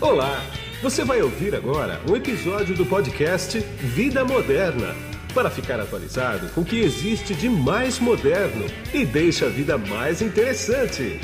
Olá! 0.00 0.40
Você 0.80 1.04
vai 1.04 1.20
ouvir 1.20 1.56
agora 1.56 2.00
um 2.08 2.14
episódio 2.14 2.72
do 2.76 2.86
podcast 2.86 3.58
Vida 3.58 4.24
Moderna 4.24 4.94
para 5.34 5.50
ficar 5.50 5.80
atualizado 5.80 6.48
com 6.50 6.60
o 6.60 6.64
que 6.64 6.78
existe 6.78 7.34
de 7.34 7.48
mais 7.48 7.98
moderno 7.98 8.64
e 8.94 9.04
deixa 9.04 9.46
a 9.46 9.48
vida 9.48 9.76
mais 9.76 10.22
interessante. 10.22 11.18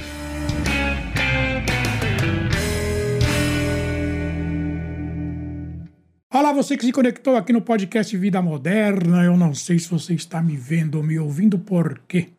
Olá, 6.29 6.53
você 6.53 6.77
que 6.77 6.85
se 6.85 6.91
conectou 6.91 7.37
aqui 7.37 7.53
no 7.53 7.63
podcast 7.63 8.17
Vida 8.17 8.43
Moderna. 8.43 9.23
Eu 9.23 9.37
não 9.37 9.55
sei 9.55 9.79
se 9.79 9.89
você 9.89 10.15
está 10.15 10.43
me 10.43 10.57
vendo 10.57 10.97
ou 10.97 11.05
me 11.05 11.17
ouvindo, 11.17 11.61
por 11.61 12.01
quê? 12.09 12.31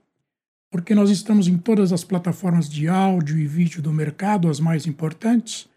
Porque 0.69 0.93
nós 0.93 1.09
estamos 1.09 1.47
em 1.47 1.57
todas 1.57 1.93
as 1.93 2.03
plataformas 2.03 2.69
de 2.69 2.89
áudio 2.89 3.37
e 3.37 3.47
vídeo 3.47 3.81
do 3.81 3.93
mercado, 3.93 4.49
as 4.49 4.59
mais 4.59 4.85
importantes. 4.85 5.73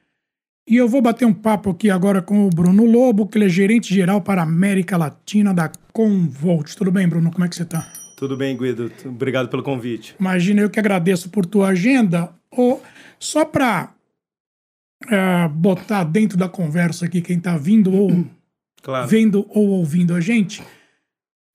E 0.68 0.76
eu 0.76 0.86
vou 0.86 1.00
bater 1.00 1.24
um 1.24 1.32
papo 1.32 1.70
aqui 1.70 1.88
agora 1.88 2.20
com 2.20 2.46
o 2.46 2.50
Bruno 2.50 2.84
Lobo, 2.84 3.26
que 3.26 3.38
ele 3.38 3.46
é 3.46 3.48
gerente 3.48 3.94
geral 3.94 4.20
para 4.20 4.42
a 4.42 4.44
América 4.44 4.98
Latina 4.98 5.54
da 5.54 5.72
Convolt. 5.94 6.74
Tudo 6.74 6.92
bem, 6.92 7.08
Bruno? 7.08 7.30
Como 7.30 7.42
é 7.42 7.48
que 7.48 7.56
você 7.56 7.62
está? 7.62 7.90
Tudo 8.18 8.36
bem, 8.36 8.54
Guido. 8.54 8.92
Obrigado 9.06 9.48
pelo 9.48 9.62
convite. 9.62 10.14
Imagina, 10.20 10.60
eu 10.60 10.68
que 10.68 10.78
agradeço 10.78 11.30
por 11.30 11.46
tua 11.46 11.68
agenda. 11.68 12.30
Oh, 12.50 12.80
só 13.18 13.46
para 13.46 13.94
uh, 15.06 15.48
botar 15.48 16.04
dentro 16.04 16.36
da 16.36 16.50
conversa 16.50 17.06
aqui 17.06 17.22
quem 17.22 17.38
está 17.38 17.56
vindo 17.56 17.90
ou 17.94 18.26
claro. 18.82 19.08
vendo 19.08 19.46
ou 19.48 19.68
ouvindo 19.68 20.14
a 20.14 20.20
gente. 20.20 20.60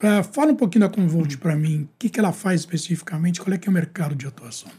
Uh, 0.02 0.24
fala 0.34 0.54
um 0.54 0.56
pouquinho 0.56 0.88
da 0.88 0.90
Convolt 0.90 1.38
para 1.38 1.56
mim. 1.56 1.84
O 1.84 1.90
que, 2.00 2.10
que 2.10 2.20
ela 2.20 2.34
faz 2.34 2.62
especificamente? 2.62 3.40
Qual 3.40 3.54
é 3.54 3.60
que 3.60 3.70
é 3.70 3.72
o 3.72 3.74
mercado 3.74 4.16
de 4.16 4.26
atuação? 4.26 4.72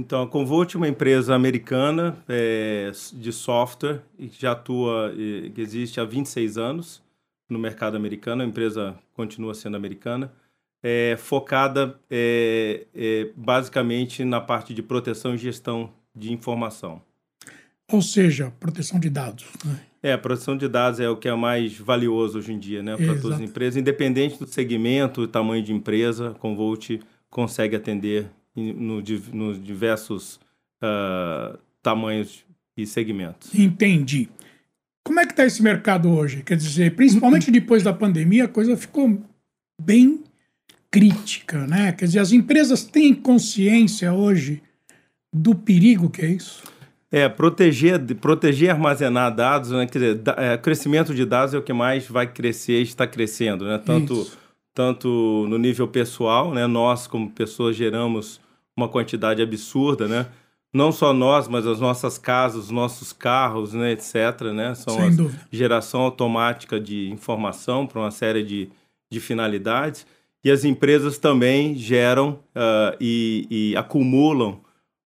Então, 0.00 0.22
a 0.22 0.26
Convolt 0.26 0.74
é 0.74 0.78
uma 0.78 0.88
empresa 0.88 1.34
americana 1.34 2.16
é, 2.26 2.90
de 3.12 3.30
software 3.32 4.00
que 4.16 4.40
já 4.40 4.52
atua, 4.52 5.12
que 5.54 5.60
existe 5.60 6.00
há 6.00 6.04
26 6.06 6.56
anos 6.56 7.02
no 7.50 7.58
mercado 7.58 7.98
americano. 7.98 8.42
A 8.42 8.46
empresa 8.46 8.96
continua 9.12 9.52
sendo 9.52 9.76
americana, 9.76 10.32
é, 10.82 11.16
focada 11.18 12.00
é, 12.10 12.86
é 12.94 13.28
basicamente 13.36 14.24
na 14.24 14.40
parte 14.40 14.72
de 14.72 14.82
proteção 14.82 15.34
e 15.34 15.38
gestão 15.38 15.90
de 16.16 16.32
informação. 16.32 17.02
Ou 17.92 18.00
seja, 18.00 18.50
proteção 18.58 18.98
de 18.98 19.10
dados. 19.10 19.44
Né? 19.62 19.80
É, 20.02 20.12
a 20.14 20.18
proteção 20.18 20.56
de 20.56 20.66
dados 20.66 20.98
é 20.98 21.10
o 21.10 21.16
que 21.16 21.28
é 21.28 21.34
mais 21.34 21.76
valioso 21.76 22.38
hoje 22.38 22.54
em 22.54 22.58
dia, 22.58 22.82
né, 22.82 22.96
para 22.96 23.20
todas 23.20 23.36
as 23.38 23.40
empresas, 23.42 23.76
independente 23.76 24.38
do 24.38 24.46
segmento, 24.46 25.28
tamanho 25.28 25.62
de 25.62 25.74
empresa, 25.74 26.30
a 26.30 26.34
Convolt 26.34 27.00
consegue 27.28 27.76
atender 27.76 28.30
no, 28.54 29.02
nos 29.32 29.62
diversos 29.62 30.40
uh, 30.82 31.58
tamanhos 31.82 32.44
e 32.76 32.86
segmentos. 32.86 33.54
Entendi. 33.54 34.28
Como 35.04 35.18
é 35.18 35.26
que 35.26 35.32
está 35.32 35.44
esse 35.44 35.62
mercado 35.62 36.10
hoje? 36.10 36.42
Quer 36.42 36.56
dizer, 36.56 36.94
principalmente 36.94 37.50
depois 37.50 37.82
da 37.82 37.92
pandemia, 37.92 38.44
a 38.44 38.48
coisa 38.48 38.76
ficou 38.76 39.20
bem 39.80 40.22
crítica, 40.90 41.66
né? 41.66 41.92
Quer 41.92 42.06
dizer, 42.06 42.18
as 42.18 42.32
empresas 42.32 42.84
têm 42.84 43.14
consciência 43.14 44.12
hoje 44.12 44.62
do 45.32 45.54
perigo 45.54 46.10
que 46.10 46.22
é 46.22 46.30
isso? 46.30 46.62
É, 47.12 47.28
proteger, 47.28 47.98
proteger 48.16 48.68
e 48.68 48.70
armazenar 48.70 49.34
dados, 49.34 49.70
né? 49.70 49.86
Quer 49.86 49.98
dizer, 49.98 50.14
da, 50.16 50.34
é, 50.36 50.58
crescimento 50.58 51.14
de 51.14 51.24
dados 51.24 51.54
é 51.54 51.58
o 51.58 51.62
que 51.62 51.72
mais 51.72 52.06
vai 52.06 52.26
crescer, 52.26 52.82
está 52.82 53.06
crescendo, 53.06 53.64
né? 53.64 53.78
Tanto, 53.84 54.30
tanto 54.74 55.46
no 55.48 55.58
nível 55.58 55.88
pessoal, 55.88 56.52
né? 56.52 56.66
Nós, 56.66 57.06
como 57.06 57.30
pessoas, 57.30 57.76
geramos 57.76 58.40
uma 58.76 58.88
quantidade 58.88 59.42
absurda, 59.42 60.06
né? 60.08 60.26
Não 60.72 60.92
só 60.92 61.12
nós, 61.12 61.48
mas 61.48 61.66
as 61.66 61.80
nossas 61.80 62.16
casas, 62.16 62.64
os 62.64 62.70
nossos 62.70 63.12
carros, 63.12 63.74
né, 63.74 63.90
etc. 63.90 64.40
Né? 64.54 64.72
São 64.76 64.94
Sem 64.94 65.16
dúvida. 65.16 65.46
geração 65.50 66.02
automática 66.02 66.78
de 66.78 67.10
informação 67.10 67.88
para 67.88 68.00
uma 68.00 68.12
série 68.12 68.44
de, 68.44 68.70
de 69.10 69.18
finalidades. 69.18 70.06
E 70.44 70.50
as 70.50 70.64
empresas 70.64 71.18
também 71.18 71.74
geram 71.74 72.38
uh, 72.54 72.96
e, 73.00 73.46
e, 73.50 73.76
acumulam 73.76 74.60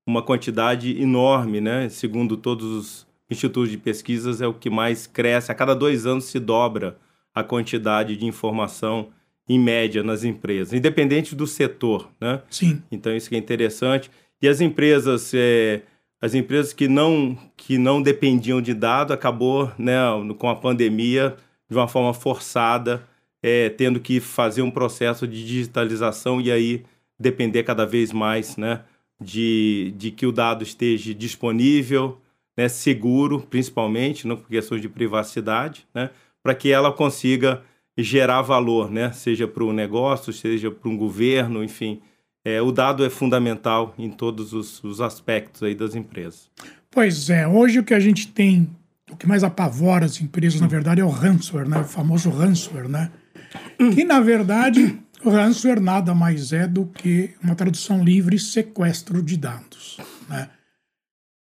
uma 0.07 0.23
quantidade 0.23 1.01
enorme, 1.01 1.61
né? 1.61 1.89
Segundo 1.89 2.37
todos 2.37 2.67
os 2.71 3.07
institutos 3.29 3.71
de 3.71 3.79
pesquisas, 3.79 4.41
é 4.41 4.47
o 4.47 4.55
que 4.55 4.69
mais 4.69 5.07
cresce. 5.07 5.51
A 5.51 5.55
cada 5.55 5.75
dois 5.75 6.07
anos 6.07 6.27
se 6.27 6.39
dobra 6.39 6.99
a 7.35 7.43
quantidade 7.43 8.17
de 8.17 8.27
informação 8.27 9.09
em 9.49 9.59
média 9.59 10.03
nas 10.03 10.25
empresas, 10.25 10.73
independente 10.73 11.35
do 11.35 11.47
setor, 11.47 12.11
né? 12.21 12.43
Sim. 12.49 12.83
Então 12.91 13.15
isso 13.15 13.29
que 13.29 13.35
é 13.35 13.39
interessante. 13.39 14.11
E 14.41 14.49
as 14.49 14.61
empresas, 14.61 15.33
é, 15.35 15.83
as 16.21 16.35
empresas 16.35 16.73
que 16.73 16.89
não 16.89 17.37
que 17.57 17.79
não 17.79 18.03
dependiam 18.03 18.61
de 18.61 18.75
dado, 18.75 19.13
acabou, 19.13 19.71
né, 19.79 19.99
com 20.39 20.49
a 20.49 20.57
pandemia, 20.57 21.37
de 21.69 21.77
uma 21.77 21.89
forma 21.89 22.15
forçada, 22.15 23.07
é, 23.43 23.69
tendo 23.69 24.01
que 24.01 24.21
fazer 24.21 24.63
um 24.63 24.71
processo 24.71 25.27
de 25.27 25.45
digitalização 25.47 26.41
e 26.41 26.51
aí 26.51 26.83
depender 27.19 27.63
cada 27.63 27.85
vez 27.85 28.13
mais, 28.13 28.57
né, 28.57 28.83
de, 29.21 29.93
de 29.97 30.11
que 30.11 30.27
o 30.27 30.33
dado 30.33 30.63
esteja 30.63 31.15
disponível, 31.15 32.21
né, 32.57 32.69
seguro, 32.69 33.41
principalmente, 33.41 34.27
não 34.27 34.37
por 34.37 34.49
questões 34.49 34.81
de 34.81 34.89
privacidade, 34.89 35.87
né, 35.95 36.11
para 36.43 36.55
que 36.55 36.71
ela 36.71 36.93
consiga 36.93 37.63
gerar 37.97 38.43
valor, 38.43 38.91
né? 38.91 39.13
Seja 39.13 39.47
para 39.47 39.65
o 39.65 39.73
negócio, 39.73 40.33
seja 40.33 40.71
para 40.71 40.89
um 40.89 40.97
governo, 40.97 41.63
enfim. 41.63 42.01
É, 42.45 42.61
o 42.61 42.71
dado 42.71 43.05
é 43.05 43.11
fundamental 43.11 43.95
em 43.97 44.11
todos 44.11 44.53
os, 44.53 44.83
os, 44.85 45.01
aspectos 45.01 45.63
aí 45.63 45.75
das 45.75 45.95
empresas. 45.95 46.51
Pois 46.91 47.31
é, 47.31 47.49
hoje 47.49 47.79
o 47.79 47.85
que 47.85 47.95
a 47.95 48.01
gente 48.01 48.29
tem, 48.29 48.69
o 49.11 49.17
que 49.17 49.27
mais 49.27 49.43
apavora 49.43 50.05
as 50.05 50.21
empresas, 50.21 50.61
na 50.61 50.67
verdade, 50.67 51.01
é 51.01 51.05
o 51.05 51.09
ransomware, 51.09 51.69
né? 51.69 51.79
O 51.79 51.85
famoso 51.85 52.29
ransomware, 52.29 52.89
né? 52.89 53.11
Que, 53.95 54.05
na 54.05 54.21
verdade, 54.21 54.99
o 55.25 55.31
ransomware 55.31 55.81
nada 55.81 56.15
mais 56.15 56.53
é 56.53 56.67
do 56.67 56.85
que 56.87 57.31
uma 57.43 57.55
tradução 57.55 58.05
livre 58.05 58.39
sequestro 58.39 59.23
de 59.23 59.37
dados, 59.37 59.97
né? 60.29 60.51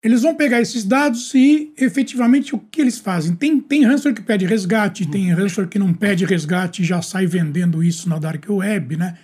Eles 0.02 0.22
vão 0.22 0.34
pegar 0.34 0.60
esses 0.60 0.82
dados 0.82 1.32
e, 1.32 1.72
efetivamente, 1.78 2.56
o 2.56 2.58
que 2.58 2.80
eles 2.80 2.98
fazem? 2.98 3.36
Tem, 3.36 3.60
tem 3.60 3.84
ransomware 3.84 4.16
que 4.16 4.22
pede 4.22 4.44
resgate, 4.44 5.08
tem 5.08 5.32
ransomware 5.32 5.68
que 5.70 5.78
não 5.78 5.94
pede 5.94 6.24
resgate 6.24 6.82
e 6.82 6.84
já 6.84 7.00
sai 7.00 7.24
vendendo 7.24 7.82
isso 7.84 8.08
na 8.08 8.18
dark 8.18 8.44
web, 8.48 8.96
né? 8.96 9.16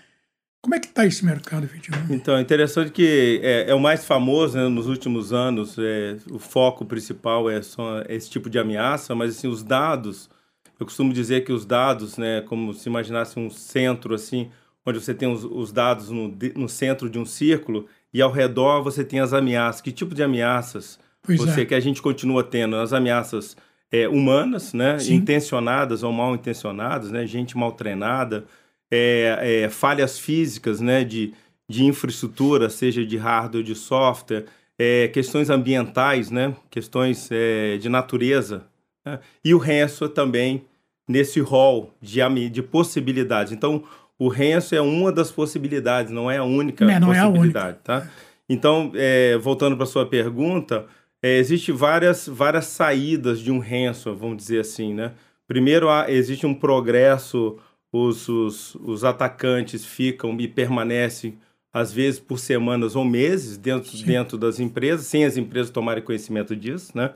Como 0.60 0.76
é 0.76 0.78
que 0.78 0.86
está 0.86 1.04
esse 1.04 1.24
mercado, 1.24 1.64
efetivamente? 1.64 2.12
Então, 2.12 2.36
é 2.36 2.40
interessante 2.40 2.92
que 2.92 3.40
é, 3.42 3.70
é 3.70 3.74
o 3.74 3.80
mais 3.80 4.04
famoso 4.04 4.56
né, 4.56 4.68
nos 4.68 4.86
últimos 4.86 5.32
anos, 5.32 5.76
é, 5.78 6.16
o 6.30 6.38
foco 6.38 6.84
principal 6.84 7.50
é 7.50 7.60
só 7.60 8.02
esse 8.08 8.30
tipo 8.30 8.48
de 8.48 8.58
ameaça, 8.58 9.14
mas 9.14 9.36
assim, 9.36 9.48
os 9.48 9.64
dados, 9.64 10.30
eu 10.78 10.86
costumo 10.86 11.12
dizer 11.12 11.44
que 11.44 11.52
os 11.52 11.64
dados, 11.64 12.18
né, 12.18 12.40
como 12.42 12.72
se 12.72 12.88
imaginasse 12.88 13.38
um 13.38 13.50
centro 13.50 14.14
assim, 14.14 14.50
onde 14.84 15.00
você 15.00 15.14
tem 15.14 15.30
os, 15.30 15.44
os 15.44 15.72
dados 15.72 16.10
no, 16.10 16.36
no 16.56 16.68
centro 16.68 17.08
de 17.10 17.18
um 17.18 17.24
círculo, 17.24 17.86
e 18.12 18.22
ao 18.22 18.30
redor 18.30 18.82
você 18.82 19.04
tem 19.04 19.20
as 19.20 19.32
ameaças. 19.32 19.80
Que 19.80 19.92
tipo 19.92 20.14
de 20.14 20.22
ameaças 20.22 20.98
pois 21.22 21.38
você 21.38 21.62
é. 21.62 21.64
que 21.64 21.74
a 21.74 21.80
gente 21.80 22.00
continua 22.00 22.42
tendo? 22.42 22.76
As 22.76 22.92
ameaças 22.92 23.56
é, 23.90 24.08
humanas, 24.08 24.72
né? 24.72 24.98
Sim. 24.98 25.14
Intencionadas 25.14 26.02
ou 26.02 26.12
mal 26.12 26.34
intencionadas, 26.34 27.10
né? 27.10 27.26
Gente 27.26 27.56
mal 27.56 27.72
treinada, 27.72 28.44
é, 28.90 29.62
é, 29.64 29.68
falhas 29.68 30.18
físicas, 30.18 30.80
né? 30.80 31.04
De, 31.04 31.32
de 31.68 31.84
infraestrutura, 31.84 32.70
seja 32.70 33.04
de 33.04 33.16
hardware 33.16 33.64
de 33.64 33.74
software, 33.74 34.46
é, 34.78 35.08
questões 35.08 35.50
ambientais, 35.50 36.30
né? 36.30 36.54
Questões 36.70 37.28
é, 37.30 37.76
de 37.78 37.88
natureza. 37.88 38.66
Né? 39.04 39.18
E 39.44 39.54
o 39.54 39.58
resto 39.58 40.08
também 40.08 40.64
nesse 41.08 41.40
rol 41.40 41.94
de, 42.00 42.20
de 42.50 42.62
possibilidades. 42.62 43.52
Então, 43.52 43.82
o 44.18 44.28
ranço 44.28 44.74
é 44.74 44.80
uma 44.80 45.12
das 45.12 45.30
possibilidades, 45.30 46.10
não 46.10 46.30
é 46.30 46.38
a 46.38 46.44
única 46.44 46.84
é, 46.84 46.98
não 46.98 47.08
possibilidade, 47.08 47.26
é 47.28 47.38
a 47.38 47.40
única. 47.40 47.80
tá? 47.84 48.10
Então, 48.48 48.90
é, 48.94 49.36
voltando 49.38 49.76
para 49.76 49.86
sua 49.86 50.06
pergunta, 50.06 50.86
é, 51.22 51.38
existe 51.38 51.70
várias, 51.70 52.26
várias 52.26 52.66
saídas 52.66 53.40
de 53.40 53.52
um 53.52 53.58
ranço, 53.58 54.14
vamos 54.14 54.38
dizer 54.38 54.60
assim, 54.60 54.94
né? 54.94 55.12
Primeiro, 55.46 55.88
há, 55.88 56.10
existe 56.10 56.46
um 56.46 56.54
progresso, 56.54 57.58
os, 57.92 58.28
os, 58.28 58.74
os 58.76 59.04
atacantes 59.04 59.84
ficam 59.84 60.38
e 60.40 60.48
permanecem, 60.48 61.38
às 61.72 61.92
vezes, 61.92 62.18
por 62.18 62.38
semanas 62.38 62.96
ou 62.96 63.04
meses 63.04 63.56
dentro, 63.56 63.96
dentro 64.04 64.38
das 64.38 64.58
empresas, 64.58 65.06
sem 65.06 65.24
as 65.24 65.36
empresas 65.36 65.70
tomarem 65.70 66.02
conhecimento 66.02 66.56
disso, 66.56 66.92
né? 66.94 67.12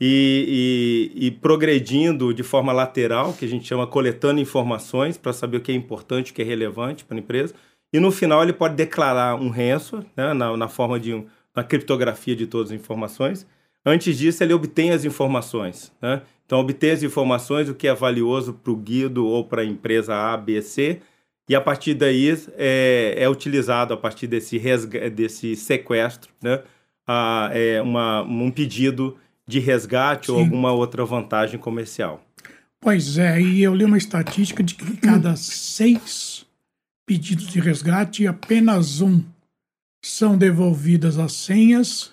E, 0.00 1.10
e, 1.16 1.26
e, 1.26 1.30
progredindo 1.30 2.32
de 2.32 2.42
forma 2.42 2.72
lateral, 2.72 3.32
que 3.32 3.44
a 3.44 3.48
gente 3.48 3.66
chama 3.66 3.86
coletando 3.86 4.40
informações 4.40 5.18
para 5.18 5.32
saber 5.32 5.56
o 5.56 5.60
que 5.60 5.72
é 5.72 5.74
importante, 5.74 6.30
o 6.30 6.34
que 6.34 6.42
é 6.42 6.44
relevante 6.44 7.04
para 7.04 7.16
a 7.16 7.20
empresa. 7.20 7.54
E 7.92 7.98
no 7.98 8.12
final 8.12 8.42
ele 8.42 8.52
pode 8.52 8.74
declarar 8.74 9.34
um 9.34 9.48
ransom, 9.48 10.04
né, 10.16 10.32
na, 10.34 10.56
na 10.56 10.68
forma 10.68 11.00
de 11.00 11.14
um, 11.14 11.26
na 11.54 11.64
criptografia 11.64 12.36
de 12.36 12.46
todas 12.46 12.70
as 12.70 12.78
informações. 12.78 13.46
Antes 13.84 14.16
disso, 14.16 14.42
ele 14.44 14.52
obtém 14.52 14.90
as 14.92 15.04
informações. 15.04 15.92
Né? 16.00 16.22
Então, 16.46 16.60
obtém 16.60 16.92
as 16.92 17.02
informações, 17.02 17.68
o 17.68 17.74
que 17.74 17.88
é 17.88 17.94
valioso 17.94 18.52
para 18.52 18.72
o 18.72 18.76
Guido 18.76 19.26
ou 19.26 19.44
para 19.44 19.62
a 19.62 19.64
empresa 19.64 20.14
A, 20.14 20.36
B, 20.36 20.62
C, 20.62 21.00
e 21.48 21.56
a 21.56 21.60
partir 21.60 21.94
daí 21.94 22.36
é, 22.56 23.14
é 23.16 23.28
utilizado, 23.28 23.94
a 23.94 23.96
partir 23.96 24.26
desse, 24.26 24.58
desse 25.10 25.56
sequestro, 25.56 26.30
né? 26.42 26.62
é 27.52 27.80
uma, 27.80 28.22
um 28.22 28.50
pedido 28.50 29.16
de 29.48 29.58
resgate 29.58 30.26
Sim. 30.26 30.32
ou 30.32 30.38
alguma 30.38 30.70
outra 30.70 31.04
vantagem 31.04 31.58
comercial. 31.58 32.22
Pois 32.80 33.18
é, 33.18 33.40
e 33.40 33.62
eu 33.62 33.74
li 33.74 33.84
uma 33.84 33.98
estatística 33.98 34.62
de 34.62 34.74
que 34.74 34.96
cada 34.98 35.34
seis 35.34 36.46
pedidos 37.04 37.48
de 37.48 37.58
resgate, 37.58 38.26
apenas 38.26 39.00
um 39.00 39.24
são 40.04 40.36
devolvidas 40.36 41.18
as 41.18 41.32
senhas 41.32 42.12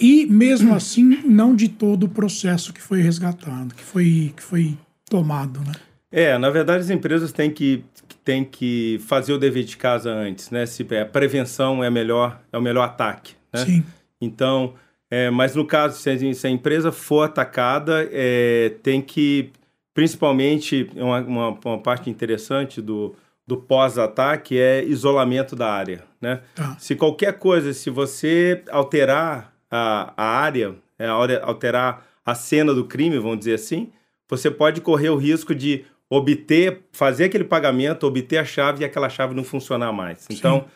e 0.00 0.26
mesmo 0.26 0.74
assim 0.74 1.22
não 1.26 1.54
de 1.54 1.68
todo 1.68 2.04
o 2.04 2.08
processo 2.08 2.72
que 2.72 2.80
foi 2.80 3.02
resgatado, 3.02 3.74
que 3.74 3.82
foi, 3.82 4.32
que 4.34 4.42
foi 4.42 4.76
tomado, 5.08 5.60
né? 5.60 5.72
É, 6.10 6.36
na 6.38 6.50
verdade 6.50 6.80
as 6.80 6.90
empresas 6.90 7.30
têm 7.30 7.50
que, 7.50 7.84
têm 8.24 8.44
que 8.44 8.98
fazer 9.06 9.32
o 9.32 9.38
dever 9.38 9.62
de 9.62 9.76
casa 9.76 10.10
antes, 10.10 10.50
né? 10.50 10.64
Se 10.66 10.84
a 10.90 10.94
é, 10.94 11.04
prevenção 11.04 11.84
é 11.84 11.90
melhor 11.90 12.40
é 12.50 12.58
o 12.58 12.62
melhor 12.62 12.82
ataque, 12.82 13.34
né? 13.52 13.64
Sim. 13.64 13.84
Então, 14.20 14.74
é, 15.10 15.30
mas 15.30 15.54
no 15.54 15.66
caso 15.66 15.98
se 15.98 16.46
a, 16.46 16.50
empresa 16.50 16.92
for 16.92 17.22
atacada, 17.22 18.08
é, 18.12 18.74
tem 18.82 19.02
que 19.02 19.50
principalmente 19.92 20.88
uma, 20.94 21.20
uma, 21.20 21.58
uma 21.64 21.78
parte 21.78 22.08
interessante 22.08 22.80
do 22.80 23.14
do 23.50 23.56
pós-ataque 23.56 24.56
é 24.56 24.84
isolamento 24.84 25.56
da 25.56 25.72
área, 25.72 26.04
né? 26.20 26.40
Tá. 26.54 26.76
Se 26.78 26.94
qualquer 26.94 27.36
coisa, 27.36 27.72
se 27.72 27.90
você 27.90 28.62
alterar 28.70 29.52
a, 29.68 30.14
a 30.16 30.24
área, 30.24 30.76
é, 30.96 31.08
alterar 31.08 32.06
a 32.24 32.32
cena 32.32 32.72
do 32.72 32.84
crime, 32.84 33.18
vamos 33.18 33.40
dizer 33.40 33.54
assim, 33.54 33.90
você 34.28 34.52
pode 34.52 34.80
correr 34.80 35.08
o 35.08 35.16
risco 35.16 35.52
de 35.52 35.84
obter, 36.08 36.82
fazer 36.92 37.24
aquele 37.24 37.42
pagamento, 37.42 38.06
obter 38.06 38.36
a 38.36 38.44
chave 38.44 38.82
e 38.82 38.84
aquela 38.84 39.08
chave 39.08 39.34
não 39.34 39.42
funcionar 39.42 39.92
mais. 39.92 40.28
Então, 40.30 40.60
Sim. 40.60 40.66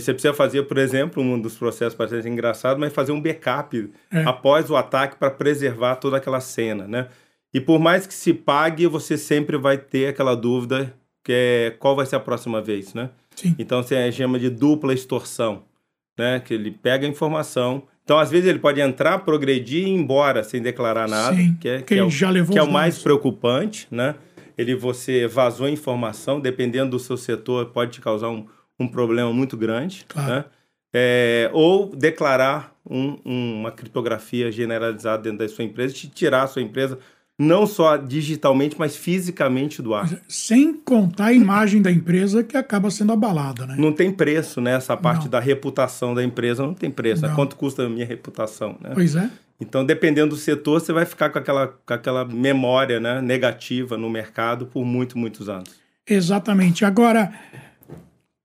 Você 0.00 0.12
precisa 0.12 0.32
fazer, 0.32 0.62
por 0.62 0.78
exemplo, 0.78 1.22
um 1.22 1.40
dos 1.40 1.56
processos 1.56 1.94
bastante 1.94 2.28
engraçado, 2.28 2.78
mas 2.78 2.92
fazer 2.92 3.12
um 3.12 3.20
backup 3.20 3.90
é. 4.10 4.24
após 4.24 4.70
o 4.70 4.76
ataque 4.76 5.16
para 5.16 5.30
preservar 5.30 5.96
toda 5.96 6.16
aquela 6.16 6.40
cena, 6.40 6.86
né? 6.86 7.08
E 7.52 7.60
por 7.60 7.78
mais 7.78 8.06
que 8.06 8.14
se 8.14 8.32
pague, 8.32 8.86
você 8.86 9.18
sempre 9.18 9.58
vai 9.58 9.76
ter 9.76 10.08
aquela 10.08 10.34
dúvida 10.34 10.94
que 11.24 11.32
é 11.32 11.76
qual 11.78 11.94
vai 11.94 12.06
ser 12.06 12.16
a 12.16 12.20
próxima 12.20 12.60
vez, 12.60 12.94
né? 12.94 13.10
Sim. 13.36 13.54
Então 13.58 13.82
você 13.82 14.10
chama 14.10 14.38
de 14.38 14.50
dupla 14.50 14.94
extorsão, 14.94 15.64
né? 16.18 16.40
Que 16.40 16.54
ele 16.54 16.70
pega 16.70 17.06
a 17.06 17.08
informação. 17.10 17.82
Então, 18.04 18.18
às 18.18 18.30
vezes, 18.30 18.48
ele 18.48 18.58
pode 18.58 18.80
entrar, 18.80 19.20
progredir 19.20 19.86
e 19.86 19.90
ir 19.90 19.94
embora 19.94 20.42
sem 20.42 20.60
declarar 20.60 21.08
nada, 21.08 21.36
Sim, 21.36 21.56
que 21.60 21.68
é, 21.68 21.82
que 21.82 21.94
é, 21.94 22.02
o, 22.02 22.08
que 22.50 22.58
é 22.58 22.62
o 22.62 22.70
mais 22.70 22.98
preocupante, 22.98 23.86
né? 23.90 24.16
Ele, 24.58 24.74
você 24.74 25.26
vazou 25.28 25.68
informação, 25.68 26.40
dependendo 26.40 26.90
do 26.90 26.98
seu 26.98 27.16
setor, 27.16 27.66
pode 27.66 27.92
te 27.92 28.00
causar 28.00 28.28
um, 28.28 28.46
um 28.82 28.88
problema 28.88 29.32
muito 29.32 29.56
grande, 29.56 30.04
claro. 30.08 30.30
né? 30.30 30.44
É, 30.94 31.50
ou 31.54 31.94
declarar 31.96 32.74
um, 32.88 33.16
uma 33.24 33.70
criptografia 33.70 34.52
generalizada 34.52 35.22
dentro 35.22 35.38
da 35.38 35.48
sua 35.48 35.64
empresa, 35.64 35.94
te 35.94 36.06
tirar 36.08 36.42
a 36.42 36.46
sua 36.46 36.60
empresa 36.60 36.98
não 37.38 37.66
só 37.66 37.96
digitalmente, 37.96 38.76
mas 38.78 38.94
fisicamente 38.94 39.80
do 39.82 39.94
ar. 39.94 40.08
Sem 40.28 40.74
contar 40.74 41.26
a 41.26 41.32
imagem 41.32 41.80
da 41.80 41.90
empresa 41.90 42.44
que 42.44 42.56
acaba 42.56 42.90
sendo 42.90 43.12
abalada, 43.12 43.66
né? 43.66 43.74
Não 43.78 43.92
tem 43.92 44.12
preço, 44.12 44.60
né? 44.60 44.74
Essa 44.74 44.96
parte 44.96 45.24
não. 45.24 45.30
da 45.30 45.40
reputação 45.40 46.14
da 46.14 46.22
empresa 46.22 46.62
não 46.62 46.74
tem 46.74 46.90
preço. 46.90 47.22
Né? 47.22 47.32
Quanto 47.34 47.56
custa 47.56 47.84
a 47.84 47.88
minha 47.88 48.06
reputação, 48.06 48.76
né? 48.80 48.90
Pois 48.94 49.16
é. 49.16 49.30
Então, 49.60 49.84
dependendo 49.84 50.34
do 50.34 50.36
setor, 50.36 50.80
você 50.80 50.92
vai 50.92 51.06
ficar 51.06 51.30
com 51.30 51.38
aquela, 51.38 51.68
com 51.68 51.94
aquela 51.94 52.24
memória 52.24 52.98
né, 52.98 53.20
negativa 53.20 53.96
no 53.96 54.10
mercado 54.10 54.66
por 54.66 54.84
muito, 54.84 55.16
muitos 55.16 55.48
anos. 55.48 55.80
Exatamente. 56.06 56.84
Agora, 56.84 57.32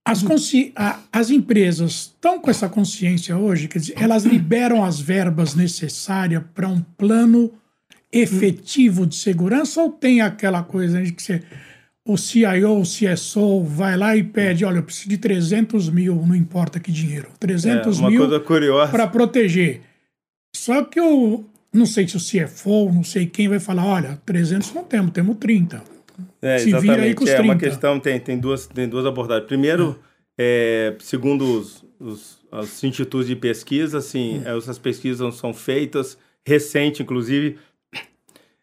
as, 0.08 0.24
consci... 0.24 0.74
as 1.12 1.30
empresas 1.30 1.92
estão 1.92 2.40
com 2.40 2.50
essa 2.50 2.70
consciência 2.70 3.38
hoje, 3.38 3.68
quer 3.68 3.80
dizer, 3.80 3.96
elas 3.98 4.24
liberam 4.24 4.84
as 4.84 5.00
verbas 5.00 5.54
necessárias 5.54 6.42
para 6.56 6.68
um 6.68 6.82
plano 6.82 7.52
efetivo 8.12 9.06
de 9.06 9.16
segurança 9.16 9.82
ou 9.82 9.92
tem 9.92 10.22
aquela 10.22 10.64
coisa 10.64 11.02
de 11.02 11.12
que 11.12 11.22
você, 11.22 11.44
o 12.06 12.18
CIO, 12.18 12.80
o 12.80 12.84
CSO 12.84 13.64
vai 13.64 13.98
lá 13.98 14.16
e 14.16 14.24
pede, 14.24 14.64
olha, 14.64 14.78
eu 14.78 14.84
preciso 14.84 15.10
de 15.10 15.18
300 15.18 15.90
mil, 15.90 16.16
não 16.26 16.36
importa 16.36 16.80
que 16.80 16.92
dinheiro, 16.92 17.28
300 17.40 18.00
é, 18.00 18.10
mil 18.10 18.28
para 18.90 19.08
proteger. 19.08 19.82
Só 20.56 20.84
que 20.84 21.00
eu 21.00 21.46
não 21.74 21.86
sei 21.86 22.08
se 22.08 22.16
o 22.16 22.20
CFO, 22.20 22.92
não 22.92 23.04
sei 23.04 23.26
quem 23.26 23.50
vai 23.50 23.60
falar, 23.60 23.86
olha, 23.86 24.22
300 24.26 24.74
não 24.74 24.84
temos, 24.84 25.12
temos 25.12 25.36
30. 25.38 25.97
É, 26.42 26.58
Se 26.60 26.78
vira 26.80 27.02
aí 27.02 27.14
com 27.14 27.24
os 27.24 27.30
é 27.30 27.36
30. 27.38 27.44
uma 27.52 27.60
questão, 27.60 28.00
tem, 28.00 28.20
tem, 28.20 28.40
duas, 28.40 28.68
tem 28.68 28.88
duas 28.88 29.06
abordagens. 29.06 29.48
Primeiro, 29.48 30.00
é. 30.04 30.08
É, 30.40 30.96
segundo 31.00 31.60
os, 31.60 31.84
os, 32.00 32.40
os, 32.52 32.84
institutos 32.84 33.26
de 33.26 33.36
pesquisa, 33.36 33.98
assim, 33.98 34.40
hum. 34.40 34.58
essas 34.58 34.78
pesquisas 34.78 35.36
são 35.36 35.54
feitas, 35.54 36.18
recente, 36.46 37.02
inclusive, 37.02 37.58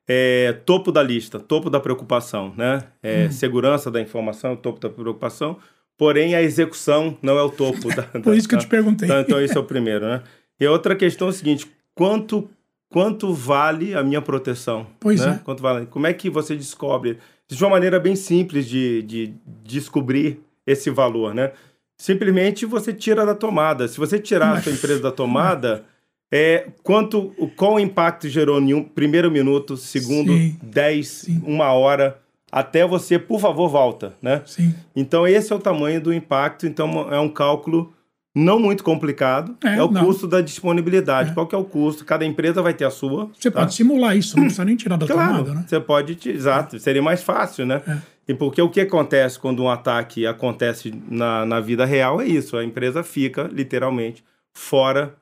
é, 0.06 0.53
topo 0.65 0.93
da 0.93 1.03
lista, 1.03 1.41
topo 1.41 1.69
da 1.69 1.81
preocupação, 1.81 2.55
né? 2.56 2.85
É, 3.03 3.27
hum. 3.27 3.33
Segurança 3.33 3.91
da 3.91 4.01
informação, 4.01 4.53
é 4.53 4.56
topo 4.56 4.79
da 4.79 4.89
preocupação, 4.89 5.59
porém 5.97 6.35
a 6.37 6.43
execução 6.43 7.19
não 7.21 7.37
é 7.39 7.43
o 7.43 7.51
topo. 7.51 7.89
da, 7.95 8.03
Por 8.05 8.21
da, 8.31 8.37
isso 8.37 8.49
que 8.49 8.55
eu 8.55 8.61
te 8.61 8.69
perguntei. 8.69 9.09
Então, 9.09 9.21
então, 9.21 9.41
esse 9.41 9.56
é 9.56 9.61
o 9.61 9.65
primeiro, 9.65 10.06
né? 10.06 10.23
E 10.61 10.67
outra 10.69 10.95
questão 10.95 11.27
é 11.27 11.31
o 11.31 11.35
seguinte, 11.35 11.67
quanto, 11.93 12.49
quanto 12.89 13.33
vale 13.33 13.95
a 13.95 14.03
minha 14.05 14.23
proteção? 14.23 14.87
Pois 15.01 15.21
né? 15.25 15.39
é. 15.41 15.45
Quanto 15.45 15.61
vale? 15.61 15.87
Como 15.87 16.06
é 16.06 16.12
que 16.12 16.31
você 16.31 16.55
descobre? 16.55 17.19
Existe 17.49 17.62
uma 17.64 17.70
maneira 17.70 18.00
bem 18.00 18.17
simples 18.17 18.67
de, 18.67 19.02
de 19.02 19.35
descobrir 19.62 20.41
esse 20.67 20.91
valor, 20.91 21.35
né? 21.35 21.52
Simplesmente 21.99 22.67
você 22.67 22.93
tira 22.93 23.25
da 23.25 23.35
tomada. 23.35 23.87
Se 23.87 23.99
você 23.99 24.19
tirar 24.19 24.56
a 24.56 24.62
sua 24.62 24.73
empresa 24.73 25.00
da 25.00 25.12
tomada 25.12 25.85
é, 26.32 26.69
quanto, 26.82 27.32
qual 27.55 27.79
impacto 27.79 28.29
gerou 28.29 28.61
em 28.61 28.75
um 28.75 28.82
primeiro 28.82 29.31
minuto, 29.31 29.76
segundo, 29.76 30.32
sim, 30.32 30.58
dez, 30.62 31.08
sim. 31.08 31.41
uma 31.46 31.73
hora, 31.73 32.19
até 32.50 32.85
você, 32.85 33.19
por 33.19 33.38
favor, 33.38 33.69
volta, 33.69 34.17
né? 34.20 34.43
Sim. 34.44 34.75
Então, 34.96 35.29
esse 35.29 35.52
é 35.52 35.56
o 35.56 35.61
tamanho 35.61 36.00
do 36.00 36.12
impacto. 36.12 36.67
Então, 36.67 37.12
é 37.12 37.20
um 37.20 37.29
cálculo 37.29 37.93
não 38.35 38.59
muito 38.59 38.83
complicado. 38.83 39.57
É, 39.63 39.77
é 39.77 39.83
o 39.83 39.91
não. 39.91 40.05
custo 40.05 40.27
da 40.27 40.41
disponibilidade. 40.41 41.31
É. 41.31 41.35
Qual 41.35 41.47
que 41.47 41.55
é 41.55 41.59
o 41.59 41.65
custo? 41.65 42.05
Cada 42.05 42.25
empresa 42.25 42.61
vai 42.61 42.75
ter 42.75 42.85
a 42.85 42.91
sua. 42.91 43.31
Você 43.39 43.51
tá? 43.51 43.61
pode 43.61 43.75
simular 43.75 44.17
isso, 44.17 44.37
não 44.37 44.45
precisa 44.45 44.65
nem 44.65 44.77
tirar 44.77 44.97
da 44.97 45.07
claro, 45.07 45.39
tomada, 45.39 45.55
né? 45.55 45.65
Você 45.67 45.79
pode, 45.79 46.19
exato. 46.29 46.79
Seria 46.79 47.03
mais 47.03 47.23
fácil, 47.23 47.65
né? 47.65 47.83
É. 47.87 47.99
E 48.27 48.35
porque 48.35 48.61
o 48.61 48.71
que 48.71 48.81
acontece 48.81 49.39
quando 49.39 49.63
um 49.63 49.71
ataque 49.71 50.27
acontece 50.27 50.93
na, 51.09 51.45
na 51.45 51.61
vida 51.61 51.85
real 51.85 52.21
é 52.21 52.27
isso. 52.27 52.57
A 52.57 52.65
empresa 52.65 53.03
fica, 53.03 53.49
literalmente, 53.53 54.25
fora 54.53 55.15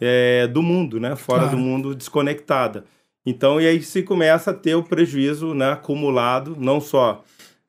é, 0.00 0.46
do 0.46 0.62
mundo, 0.62 1.00
né? 1.00 1.16
Fora 1.16 1.42
claro. 1.42 1.56
do 1.56 1.62
mundo, 1.62 1.94
desconectada. 1.94 2.84
Então, 3.24 3.60
e 3.60 3.66
aí 3.66 3.82
se 3.82 4.02
começa 4.02 4.50
a 4.50 4.54
ter 4.54 4.74
o 4.74 4.82
prejuízo 4.82 5.54
né, 5.54 5.72
acumulado, 5.72 6.56
não 6.58 6.80
só 6.80 7.22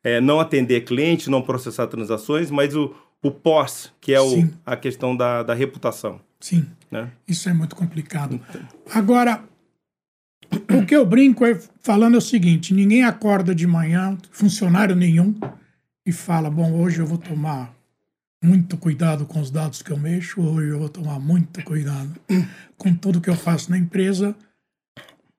é, 0.04 0.22
não 0.22 0.40
atender 0.40 0.82
cliente, 0.82 1.30
não 1.30 1.42
processar 1.42 1.88
transações, 1.88 2.50
mas 2.50 2.76
o, 2.76 2.96
o 3.24 3.32
pós, 3.32 3.92
que 4.00 4.14
é 4.14 4.22
o, 4.22 4.50
a 4.66 4.76
questão 4.76 5.16
da, 5.16 5.44
da 5.44 5.54
reputação. 5.54 6.20
Sim, 6.40 6.66
né? 6.90 7.12
isso 7.28 7.50
é 7.50 7.54
muito 7.54 7.76
complicado. 7.76 8.40
Agora, 8.94 9.44
o 10.74 10.86
que 10.86 10.96
eu 10.96 11.06
brinco 11.06 11.46
é 11.46 11.60
falando 11.82 12.16
é 12.16 12.18
o 12.18 12.22
seguinte: 12.22 12.74
ninguém 12.74 13.04
acorda 13.04 13.54
de 13.54 13.68
manhã, 13.68 14.18
funcionário 14.32 14.96
nenhum, 14.96 15.36
e 16.06 16.12
fala: 16.12 16.50
bom, 16.50 16.74
hoje 16.74 17.00
eu 17.00 17.06
vou 17.06 17.18
tomar 17.18 17.74
muito 18.44 18.78
cuidado 18.78 19.26
com 19.26 19.42
os 19.42 19.52
dados 19.52 19.82
que 19.82 19.92
eu 19.92 19.98
mexo, 19.98 20.42
hoje 20.42 20.70
eu 20.70 20.80
vou 20.80 20.90
tomar 20.90 21.20
muito 21.20 21.62
cuidado 21.64 22.10
com 22.78 22.96
tudo 22.96 23.20
que 23.20 23.30
eu 23.30 23.36
faço 23.36 23.70
na 23.70 23.78
empresa 23.78 24.34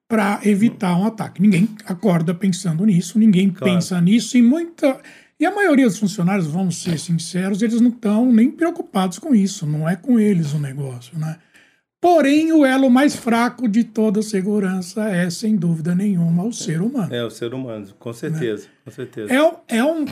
para 0.07 0.39
evitar 0.43 0.95
um 0.97 1.05
ataque. 1.05 1.41
Ninguém 1.41 1.69
acorda 1.85 2.33
pensando 2.33 2.85
nisso, 2.85 3.17
ninguém 3.17 3.49
claro. 3.49 3.73
pensa 3.73 3.99
nisso 3.99 4.37
e 4.37 4.41
muita 4.41 4.99
e 5.41 5.45
a 5.45 5.49
maioria 5.49 5.87
dos 5.87 5.97
funcionários, 5.97 6.45
vamos 6.45 6.83
ser 6.83 6.99
sinceros, 6.99 7.63
eles 7.63 7.81
não 7.81 7.89
estão 7.89 8.31
nem 8.31 8.51
preocupados 8.51 9.17
com 9.17 9.33
isso, 9.33 9.65
não 9.65 9.89
é 9.89 9.95
com 9.95 10.19
eles 10.19 10.53
o 10.53 10.59
negócio, 10.59 11.17
né? 11.17 11.39
Porém, 11.99 12.53
o 12.53 12.63
elo 12.63 12.91
mais 12.91 13.15
fraco 13.15 13.67
de 13.67 13.83
toda 13.83 14.19
a 14.19 14.23
segurança 14.23 15.09
é, 15.09 15.27
sem 15.31 15.55
dúvida 15.55 15.95
nenhuma, 15.95 16.43
o 16.43 16.53
ser 16.53 16.79
humano. 16.79 17.11
É, 17.11 17.25
o 17.25 17.31
ser 17.31 17.55
humano, 17.55 17.87
com 17.97 18.13
certeza, 18.13 18.65
né? 18.65 18.69
com 18.85 18.91
certeza. 18.91 19.33
É, 19.33 19.77
é, 19.77 19.83
um, 19.83 20.05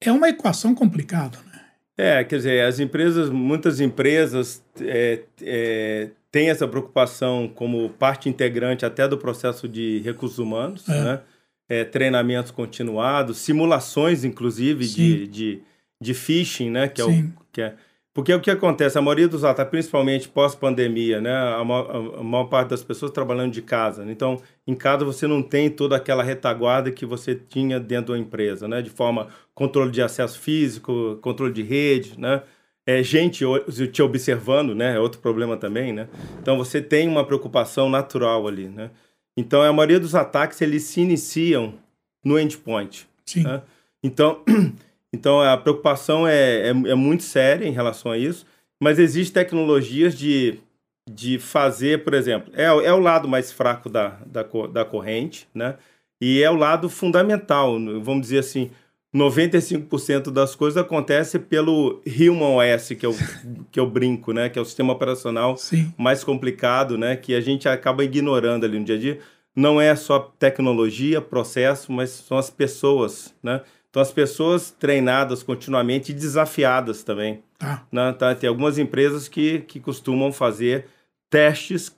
é 0.00 0.10
uma 0.10 0.28
equação 0.28 0.74
complicada, 0.74 1.38
né? 1.46 1.60
É, 1.96 2.24
quer 2.24 2.36
dizer, 2.36 2.64
as 2.64 2.80
empresas, 2.80 3.30
muitas 3.30 3.78
empresas 3.78 4.64
é, 4.80 5.22
é, 5.42 6.10
têm 6.32 6.50
essa 6.50 6.66
preocupação 6.66 7.48
como 7.54 7.88
parte 7.90 8.28
integrante 8.28 8.84
até 8.84 9.06
do 9.06 9.16
processo 9.16 9.68
de 9.68 10.00
recursos 10.00 10.40
humanos, 10.40 10.88
é. 10.88 11.04
né? 11.04 11.20
É, 11.68 11.84
treinamentos 11.84 12.52
continuados, 12.52 13.38
simulações, 13.38 14.24
inclusive, 14.24 14.86
de, 14.86 15.26
de, 15.26 15.62
de 16.00 16.14
phishing, 16.14 16.70
né? 16.70 16.86
Que 16.88 17.00
é, 17.00 17.04
o, 17.04 17.32
que 17.52 17.60
é 17.60 17.74
porque 18.14 18.32
o 18.32 18.40
que 18.40 18.50
acontece, 18.50 18.96
a 18.96 19.02
maioria 19.02 19.28
dos 19.28 19.44
ataques, 19.44 19.70
principalmente 19.70 20.26
pós-pandemia, 20.26 21.20
né? 21.20 21.36
A 21.36 21.62
maior, 21.62 22.16
a 22.18 22.22
maior, 22.22 22.44
parte 22.44 22.70
das 22.70 22.82
pessoas 22.82 23.12
trabalhando 23.12 23.52
de 23.52 23.60
casa. 23.60 24.06
Né? 24.06 24.12
Então, 24.12 24.40
em 24.66 24.74
casa 24.74 25.04
você 25.04 25.26
não 25.26 25.42
tem 25.42 25.68
toda 25.68 25.96
aquela 25.96 26.22
retaguarda 26.22 26.90
que 26.90 27.04
você 27.04 27.34
tinha 27.34 27.78
dentro 27.78 28.14
da 28.14 28.18
empresa, 28.18 28.66
né? 28.66 28.80
De 28.80 28.88
forma 28.88 29.28
controle 29.54 29.90
de 29.90 30.00
acesso 30.00 30.40
físico, 30.40 31.18
controle 31.20 31.52
de 31.52 31.62
rede, 31.62 32.18
né? 32.18 32.42
é, 32.86 33.02
gente 33.02 33.44
te 33.92 34.00
observando, 34.00 34.74
né? 34.74 34.94
É 34.94 35.00
outro 35.00 35.20
problema 35.20 35.56
também, 35.56 35.92
né? 35.92 36.08
Então 36.40 36.56
você 36.56 36.80
tem 36.80 37.08
uma 37.08 37.24
preocupação 37.24 37.90
natural 37.90 38.46
ali, 38.46 38.68
né? 38.68 38.90
Então 39.36 39.62
a 39.62 39.72
maioria 39.72 40.00
dos 40.00 40.14
ataques 40.14 40.60
eles 40.62 40.84
se 40.84 41.00
iniciam 41.00 41.74
no 42.24 42.38
endpoint. 42.38 43.06
Sim. 43.24 43.42
Né? 43.42 43.62
Então, 44.02 44.42
então 45.12 45.40
a 45.40 45.56
preocupação 45.56 46.26
é, 46.26 46.68
é, 46.68 46.70
é, 46.70 46.94
muito 46.94 47.22
séria 47.22 47.66
em 47.66 47.72
relação 47.72 48.10
a 48.12 48.18
isso, 48.18 48.46
mas 48.80 48.98
existem 48.98 49.42
tecnologias 49.42 50.16
de, 50.16 50.58
de 51.08 51.38
fazer, 51.38 52.04
por 52.04 52.14
exemplo, 52.14 52.52
é, 52.54 52.64
é 52.64 52.92
o 52.92 53.00
lado 53.00 53.28
mais 53.28 53.52
fraco 53.52 53.88
da, 53.88 54.18
da, 54.26 54.42
da 54.42 54.84
corrente, 54.84 55.48
né? 55.54 55.76
E 56.20 56.42
é 56.42 56.50
o 56.50 56.56
lado 56.56 56.88
fundamental, 56.88 57.72
vamos 58.00 58.22
dizer 58.22 58.38
assim, 58.38 58.70
95% 59.16 60.30
das 60.30 60.54
coisas 60.54 60.76
acontece 60.76 61.38
pelo 61.38 62.02
Human 62.06 62.56
OS, 62.56 62.88
que 62.88 63.06
eu, 63.06 63.14
que 63.72 63.80
eu 63.80 63.88
brinco, 63.88 64.32
né? 64.32 64.48
Que 64.48 64.58
é 64.58 64.62
o 64.62 64.64
sistema 64.64 64.92
operacional 64.92 65.56
Sim. 65.56 65.92
mais 65.96 66.22
complicado, 66.22 66.98
né? 66.98 67.16
Que 67.16 67.34
a 67.34 67.40
gente 67.40 67.68
acaba 67.68 68.04
ignorando 68.04 68.64
ali 68.64 68.78
no 68.78 68.84
dia 68.84 68.96
a 68.96 68.98
dia. 68.98 69.18
Não 69.54 69.80
é 69.80 69.96
só 69.96 70.18
tecnologia, 70.38 71.20
processo, 71.20 71.90
mas 71.90 72.10
são 72.10 72.36
as 72.36 72.50
pessoas, 72.50 73.34
né? 73.42 73.62
Então, 73.88 74.02
as 74.02 74.12
pessoas 74.12 74.70
treinadas 74.70 75.42
continuamente 75.42 76.12
e 76.12 76.14
desafiadas 76.14 77.02
também. 77.02 77.42
Tá. 77.58 77.86
Né? 77.90 78.12
Tá? 78.12 78.34
Tem 78.34 78.46
algumas 78.46 78.76
empresas 78.76 79.26
que, 79.26 79.60
que 79.60 79.80
costumam 79.80 80.30
fazer 80.30 80.84
testes 81.30 81.96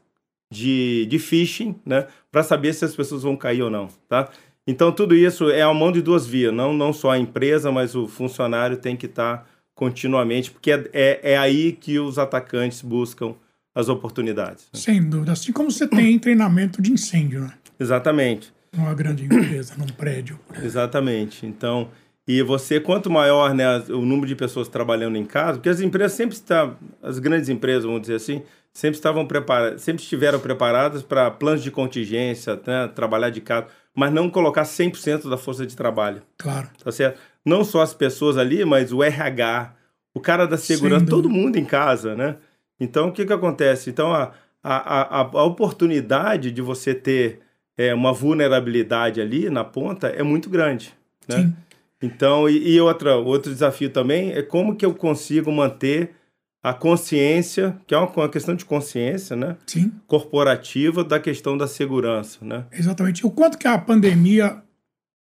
de, 0.49 1.07
de 1.07 1.19
phishing, 1.19 1.75
né? 1.85 2.07
Para 2.31 2.45
saber 2.45 2.73
se 2.73 2.85
as 2.85 2.95
pessoas 2.95 3.25
vão 3.25 3.37
cair 3.37 3.63
ou 3.63 3.71
não, 3.71 3.89
tá? 4.09 4.31
Então, 4.69 4.93
tudo 4.93 5.17
isso 5.17 5.49
é 5.49 5.63
a 5.63 5.73
mão 5.73 5.91
de 5.91 6.03
duas 6.03 6.27
vias, 6.27 6.53
não, 6.53 6.75
não 6.75 6.93
só 6.93 7.13
a 7.13 7.19
empresa, 7.19 7.73
mas 7.73 7.95
o 7.95 8.07
funcionário 8.07 8.77
tem 8.77 8.95
que 8.95 9.07
estar 9.07 9.39
tá 9.39 9.45
continuamente, 9.75 10.51
porque 10.51 10.71
é, 10.71 10.91
é, 10.93 11.21
é, 11.33 11.39
aí 11.39 11.73
que 11.73 11.99
os 11.99 12.19
atacantes 12.19 12.83
buscam 12.83 13.35
as 13.75 13.89
oportunidades. 13.89 14.69
Né? 14.71 14.79
Sem 14.79 15.09
dúvida. 15.09 15.33
Assim 15.33 15.53
como 15.53 15.71
você 15.71 15.89
tem 15.89 16.19
treinamento 16.21 16.83
de 16.83 16.93
incêndio, 16.93 17.41
né? 17.41 17.55
Exatamente. 17.81 18.53
Numa 18.77 18.93
grande 18.93 19.25
empresa, 19.25 19.73
num 19.79 19.87
prédio. 19.87 20.39
Exatamente. 20.63 21.47
Então, 21.47 21.89
e 22.27 22.43
você, 22.43 22.79
quanto 22.79 23.09
maior 23.09 23.55
né, 23.55 23.79
o 23.89 24.05
número 24.05 24.27
de 24.27 24.37
pessoas 24.37 24.69
trabalhando 24.69 25.17
em 25.17 25.25
casa, 25.25 25.55
porque 25.55 25.71
as 25.71 25.81
empresas 25.81 26.13
sempre 26.13 26.35
estão, 26.35 26.77
as 27.03 27.19
grandes 27.19 27.49
empresas, 27.49 27.85
vamos 27.85 28.03
dizer 28.03 28.17
assim, 28.17 28.43
sempre 28.71 28.99
estavam 28.99 29.27
preparadas, 29.27 29.81
sempre 29.81 30.03
estiveram 30.03 30.39
preparadas 30.39 31.03
para 31.03 31.31
planos 31.31 31.63
de 31.63 31.71
contingência, 31.71 32.61
né, 32.67 32.87
trabalhar 32.95 33.31
de 33.31 33.41
casa 33.41 33.69
mas 33.99 34.13
não 34.13 34.31
colocar 34.31 34.63
100% 34.63 35.29
da 35.29 35.37
força 35.37 35.67
de 35.67 35.75
trabalho. 35.75 36.23
Claro. 36.37 36.69
Tá 36.85 36.93
certo? 36.93 37.19
Não 37.45 37.65
só 37.65 37.83
as 37.83 37.93
pessoas 37.93 38.39
ali, 38.39 38.65
mas 38.65 38.93
o 38.93 39.03
RH, 39.03 39.75
o 40.15 40.21
cara 40.21 40.47
da 40.47 40.57
segurança, 40.57 41.05
todo 41.05 41.29
mundo 41.29 41.57
em 41.57 41.65
casa, 41.65 42.15
né? 42.15 42.37
Então, 42.79 43.09
o 43.09 43.13
que 43.13 43.27
que 43.27 43.33
acontece? 43.33 43.91
Então, 43.91 44.15
a, 44.15 44.31
a, 44.63 44.77
a, 44.77 45.21
a 45.23 45.43
oportunidade 45.43 46.53
de 46.53 46.63
você 46.63 46.95
ter 46.95 47.41
é, 47.77 47.93
uma 47.93 48.13
vulnerabilidade 48.13 49.21
ali 49.21 49.51
na 49.51 49.65
ponta 49.65 50.07
é 50.07 50.23
muito 50.23 50.49
grande, 50.49 50.95
né? 51.27 51.39
Sim. 51.39 51.57
Então, 52.01 52.49
e, 52.49 52.75
e 52.75 52.81
outra, 52.81 53.17
outro 53.17 53.53
desafio 53.53 53.91
também 53.91 54.31
é 54.31 54.43
como 54.43 54.77
que 54.77 54.87
eu 54.87 54.95
consigo 54.95 55.51
manter 55.51 56.15
a 56.63 56.75
consciência, 56.75 57.79
que 57.87 57.95
é 57.95 57.99
uma, 57.99 58.09
uma, 58.09 58.29
questão 58.29 58.55
de 58.55 58.65
consciência, 58.65 59.37
né? 59.37 59.57
Sim. 59.67 59.93
Corporativa 60.07 61.05
da 61.05 61.21
questão 61.21 61.57
da 61.57 61.67
segurança, 61.67 62.45
né? 62.45 62.67
Exatamente. 62.73 63.25
O 63.25 63.31
quanto 63.31 63.57
que 63.57 63.69
a 63.69 63.79
pandemia 63.79 64.63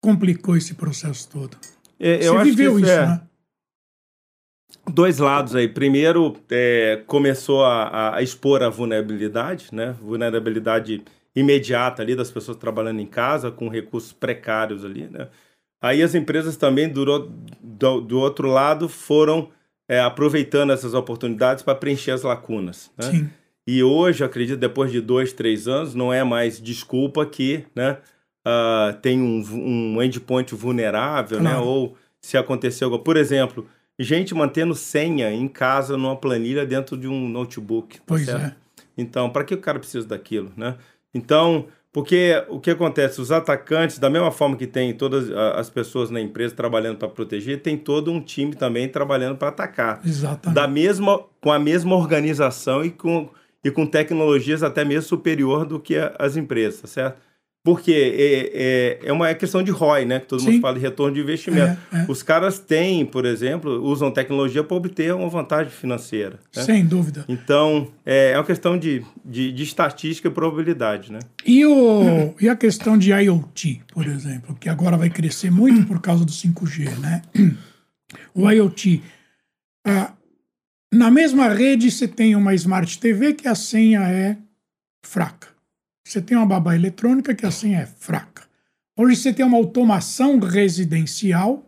complicou 0.00 0.56
esse 0.56 0.74
processo 0.74 1.28
todo? 1.28 1.56
É, 1.98 2.26
eu 2.26 2.34
Você 2.34 2.44
viveu 2.44 2.78
isso, 2.78 2.86
isso 2.86 2.98
é... 2.98 3.06
né? 3.06 3.20
Dois 4.90 5.18
lados 5.18 5.54
aí. 5.54 5.68
Primeiro, 5.68 6.36
é, 6.50 7.02
começou 7.06 7.64
a, 7.64 8.16
a, 8.16 8.22
expor 8.22 8.62
a 8.62 8.68
vulnerabilidade, 8.68 9.68
né? 9.70 9.94
Vulnerabilidade 10.00 11.04
imediata 11.36 12.02
ali 12.02 12.16
das 12.16 12.30
pessoas 12.30 12.56
trabalhando 12.56 13.00
em 13.00 13.06
casa 13.06 13.50
com 13.50 13.68
recursos 13.68 14.12
precários 14.12 14.84
ali, 14.84 15.08
né? 15.08 15.28
Aí 15.80 16.02
as 16.02 16.14
empresas 16.14 16.56
também, 16.56 16.88
do, 16.88 17.30
do, 17.60 18.00
do 18.00 18.18
outro 18.18 18.48
lado, 18.48 18.88
foram 18.88 19.50
é, 19.92 20.00
aproveitando 20.00 20.72
essas 20.72 20.94
oportunidades 20.94 21.62
para 21.62 21.74
preencher 21.74 22.12
as 22.12 22.22
lacunas. 22.22 22.90
Né? 22.96 23.10
Sim. 23.10 23.30
E 23.66 23.82
hoje, 23.82 24.24
acredito, 24.24 24.58
depois 24.58 24.90
de 24.90 25.02
dois, 25.02 25.34
três 25.34 25.68
anos, 25.68 25.94
não 25.94 26.10
é 26.10 26.24
mais 26.24 26.58
desculpa 26.58 27.26
que 27.26 27.66
né, 27.76 27.98
uh, 28.46 28.98
tem 29.02 29.20
um, 29.20 29.44
um 29.52 30.02
endpoint 30.02 30.54
vulnerável, 30.54 31.42
né? 31.42 31.50
claro. 31.50 31.64
né? 31.66 31.70
ou 31.70 31.94
se 32.22 32.38
aconteceu. 32.38 32.98
Por 33.00 33.18
exemplo, 33.18 33.68
gente 33.98 34.34
mantendo 34.34 34.74
senha 34.74 35.30
em 35.30 35.46
casa 35.46 35.94
numa 35.98 36.16
planilha 36.16 36.64
dentro 36.64 36.96
de 36.96 37.06
um 37.06 37.28
notebook. 37.28 37.98
Tá 37.98 38.04
pois 38.06 38.24
certo? 38.24 38.46
é. 38.46 38.56
Então, 38.96 39.28
para 39.28 39.44
que 39.44 39.52
o 39.52 39.58
cara 39.58 39.78
precisa 39.78 40.08
daquilo? 40.08 40.50
Né? 40.56 40.74
Então, 41.12 41.66
porque 41.92 42.42
o 42.48 42.58
que 42.58 42.70
acontece? 42.70 43.20
Os 43.20 43.30
atacantes, 43.30 43.98
da 43.98 44.08
mesma 44.08 44.30
forma 44.30 44.56
que 44.56 44.66
tem 44.66 44.94
todas 44.94 45.30
as 45.30 45.68
pessoas 45.68 46.08
na 46.10 46.20
empresa 46.20 46.54
trabalhando 46.54 46.96
para 46.96 47.08
proteger, 47.08 47.60
tem 47.60 47.76
todo 47.76 48.10
um 48.10 48.20
time 48.20 48.54
também 48.54 48.88
trabalhando 48.88 49.36
para 49.36 49.48
atacar. 49.48 50.00
Exatamente. 50.02 50.54
Da 50.54 50.66
mesma, 50.66 51.22
com 51.38 51.52
a 51.52 51.58
mesma 51.58 51.94
organização 51.94 52.82
e 52.82 52.90
com, 52.90 53.28
e 53.62 53.70
com 53.70 53.86
tecnologias 53.86 54.62
até 54.62 54.86
mesmo 54.86 55.02
superior 55.02 55.66
do 55.66 55.78
que 55.78 55.96
as 56.18 56.34
empresas, 56.34 56.80
tá 56.80 56.88
certo? 56.88 57.20
Porque 57.64 57.92
é, 57.92 58.50
é, 59.04 59.08
é 59.08 59.12
uma 59.12 59.32
questão 59.34 59.62
de 59.62 59.70
ROI, 59.70 60.04
né? 60.04 60.18
Que 60.18 60.26
todo 60.26 60.40
Sim. 60.40 60.52
mundo 60.52 60.60
fala 60.60 60.74
de 60.74 60.80
retorno 60.80 61.14
de 61.14 61.20
investimento. 61.20 61.78
É, 61.92 62.00
é. 62.00 62.06
Os 62.08 62.20
caras 62.20 62.58
têm, 62.58 63.06
por 63.06 63.24
exemplo, 63.24 63.80
usam 63.84 64.10
tecnologia 64.10 64.64
para 64.64 64.76
obter 64.76 65.14
uma 65.14 65.28
vantagem 65.28 65.70
financeira. 65.70 66.40
Né? 66.56 66.62
Sem 66.64 66.84
dúvida. 66.84 67.24
Então, 67.28 67.86
é, 68.04 68.32
é 68.32 68.36
uma 68.36 68.44
questão 68.44 68.76
de, 68.76 69.04
de, 69.24 69.52
de, 69.52 69.62
estatística 69.62 70.26
e 70.26 70.30
probabilidade, 70.30 71.12
né? 71.12 71.20
E, 71.46 71.64
o, 71.64 72.34
e 72.40 72.48
a 72.48 72.56
questão 72.56 72.98
de 72.98 73.12
IoT, 73.12 73.82
por 73.92 74.06
exemplo, 74.06 74.56
que 74.56 74.68
agora 74.68 74.96
vai 74.96 75.08
crescer 75.08 75.52
muito 75.52 75.86
por 75.86 76.00
causa 76.00 76.24
do 76.24 76.32
5G, 76.32 76.98
né? 76.98 77.22
O 78.34 78.50
IoT. 78.50 79.02
Ah, 79.86 80.12
na 80.92 81.10
mesma 81.10 81.48
rede, 81.48 81.90
você 81.90 82.06
tem 82.06 82.36
uma 82.36 82.54
Smart 82.54 82.98
TV 82.98 83.32
que 83.32 83.48
a 83.48 83.54
senha 83.54 84.02
é 84.02 84.36
fraca. 85.02 85.51
Você 86.12 86.20
tem 86.20 86.36
uma 86.36 86.44
babá 86.44 86.74
eletrônica 86.74 87.34
que 87.34 87.46
assim 87.46 87.74
é 87.74 87.86
fraca. 87.86 88.42
Hoje 88.94 89.16
você 89.16 89.32
tem 89.32 89.46
uma 89.46 89.56
automação 89.56 90.38
residencial 90.38 91.64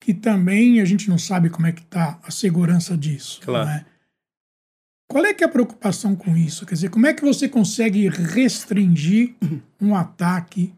que 0.00 0.12
também 0.12 0.80
a 0.80 0.84
gente 0.84 1.08
não 1.08 1.16
sabe 1.16 1.48
como 1.48 1.68
é 1.68 1.70
que 1.70 1.82
está 1.82 2.18
a 2.24 2.30
segurança 2.32 2.96
disso. 2.96 3.40
Claro. 3.44 3.68
Né? 3.68 3.86
Qual 5.08 5.24
é 5.24 5.32
que 5.32 5.44
é 5.44 5.46
a 5.46 5.50
preocupação 5.50 6.16
com 6.16 6.36
isso? 6.36 6.66
Quer 6.66 6.74
dizer, 6.74 6.90
como 6.90 7.06
é 7.06 7.14
que 7.14 7.22
você 7.22 7.48
consegue 7.48 8.08
restringir 8.08 9.36
um 9.80 9.94
ataque 9.94 10.74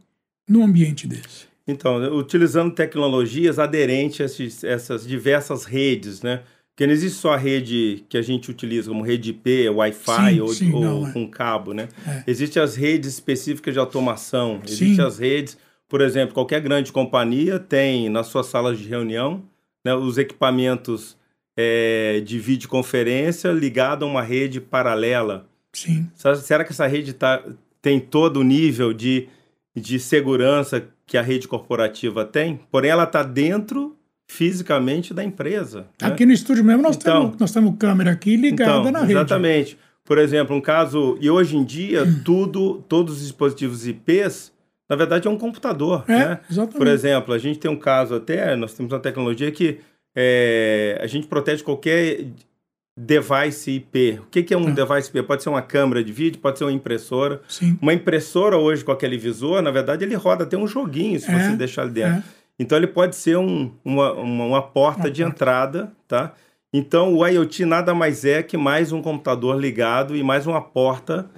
no 0.47 0.63
ambiente 0.63 1.07
desse? 1.07 1.47
Então, 1.67 1.97
utilizando 2.15 2.75
tecnologias 2.75 3.59
aderentes 3.59 4.63
a 4.63 4.69
essas 4.69 5.07
diversas 5.07 5.65
redes, 5.65 6.21
né? 6.21 6.43
Porque 6.83 6.89
não 6.89 6.95
existe 6.95 7.21
só 7.21 7.35
a 7.35 7.37
rede 7.37 8.05
que 8.09 8.19
a 8.19 8.23
gente 8.23 8.51
utiliza 8.51 8.91
como 8.91 9.05
rede 9.05 9.31
IP, 9.31 9.69
Wi-Fi 9.69 10.41
ou, 10.41 10.49
sim, 10.49 10.73
ou 10.73 10.81
não, 10.81 11.07
é. 11.07 11.13
com 11.13 11.31
cabo, 11.31 11.73
né? 11.73 11.89
É. 12.05 12.25
Existem 12.27 12.61
as 12.61 12.75
redes 12.75 13.09
específicas 13.09 13.73
de 13.73 13.79
automação, 13.79 14.61
existem 14.67 15.05
as 15.05 15.17
redes, 15.17 15.57
por 15.89 16.01
exemplo, 16.01 16.35
qualquer 16.35 16.61
grande 16.61 16.91
companhia 16.91 17.61
tem 17.61 18.09
nas 18.09 18.27
suas 18.27 18.47
salas 18.47 18.81
de 18.81 18.89
reunião 18.89 19.45
né, 19.85 19.95
os 19.95 20.19
equipamentos 20.19 21.17
é, 21.57 22.21
de 22.25 22.41
videoconferência 22.41 23.53
ligado 23.53 24.05
a 24.05 24.09
uma 24.09 24.23
rede 24.23 24.61
paralela. 24.61 25.47
Sim. 25.73 26.11
Será 26.43 26.65
que 26.65 26.73
essa 26.73 26.89
rede 26.89 27.13
tá, 27.13 27.45
tem 27.81 28.01
todo 28.01 28.41
o 28.41 28.43
nível 28.43 28.93
de, 28.93 29.29
de 29.73 30.01
segurança 30.01 30.85
que 31.07 31.17
a 31.17 31.23
rede 31.23 31.47
corporativa 31.47 32.25
tem? 32.25 32.59
Porém, 32.73 32.91
ela 32.91 33.05
está 33.05 33.23
dentro 33.23 33.97
fisicamente 34.33 35.13
da 35.13 35.23
empresa. 35.23 35.87
Né? 36.01 36.09
Aqui 36.09 36.25
no 36.25 36.33
estúdio 36.33 36.65
mesmo 36.65 36.83
nós, 36.83 36.97
então, 36.97 37.25
temos, 37.25 37.39
nós 37.39 37.53
temos 37.53 37.75
câmera 37.79 38.13
aqui 38.13 38.35
ligada 38.35 38.89
então, 38.89 38.93
na 38.93 39.01
rede. 39.01 39.13
Exatamente. 39.13 39.79
Por 40.05 40.19
exemplo, 40.19 40.57
um 40.57 40.61
caso. 40.61 41.19
E 41.21 41.29
hoje 41.31 41.57
em 41.57 41.63
dia, 41.63 42.03
hum. 42.03 42.23
tudo, 42.25 42.83
todos 42.89 43.17
os 43.17 43.23
dispositivos 43.23 43.87
IPs, 43.87 44.51
na 44.89 44.97
verdade, 44.97 45.29
é 45.29 45.31
um 45.31 45.37
computador. 45.37 46.05
É, 46.09 46.13
né? 46.13 46.41
exatamente. 46.51 46.79
Por 46.79 46.87
exemplo, 46.87 47.35
a 47.35 47.39
gente 47.39 47.59
tem 47.59 47.71
um 47.71 47.77
caso 47.77 48.15
até, 48.15 48.57
nós 48.57 48.73
temos 48.73 48.91
uma 48.93 49.01
tecnologia 49.01 49.51
que 49.53 49.79
é, 50.17 50.99
a 51.01 51.07
gente 51.07 51.27
protege 51.27 51.63
qualquer 51.63 52.27
device 52.99 53.71
IP. 53.71 54.21
O 54.23 54.31
que, 54.31 54.43
que 54.43 54.55
é 54.55 54.57
um 54.57 54.75
tá. 54.75 54.85
device 54.85 55.11
IP? 55.11 55.23
Pode 55.25 55.43
ser 55.43 55.51
uma 55.51 55.63
câmera 55.63 56.03
de 56.03 56.13
vídeo, 56.13 56.41
pode 56.41 56.57
ser 56.57 56.65
uma 56.65 56.73
impressora. 56.73 57.43
Sim. 57.49 57.79
Uma 57.83 57.93
impressora 57.93 58.57
hoje 58.57 58.83
com 58.83 58.93
aquele 58.93 59.19
visor, 59.19 59.61
na 59.61 59.71
verdade, 59.71 60.05
ele 60.05 60.15
roda 60.15 60.45
até 60.45 60.57
um 60.57 60.67
joguinho 60.67 61.21
se 61.21 61.31
é, 61.31 61.39
você 61.39 61.57
deixar 61.57 61.83
ele 61.83 61.93
dentro. 61.93 62.23
É. 62.63 62.65
Então 62.65 62.79
ele 62.79 62.87
pode 62.87 63.17
ser 63.17 63.37
um, 63.37 63.73
uma, 63.85 64.13
uma, 64.13 64.63
porta 64.63 65.11
de 65.11 65.23
entrada, 65.23 65.93
tá? 66.07 66.33
Então 66.73 67.15
o 67.15 67.27
IoT 67.27 67.65
nada 67.65 67.95
mais 67.95 68.25
é 68.25 68.43
que 68.43 68.57
mais 68.57 68.93
um 68.93 69.03
computador 69.03 69.61
ligado 69.61 70.17
e 70.17 70.23
mais 70.23 70.47
uma 70.47 70.61
porta 70.61 71.29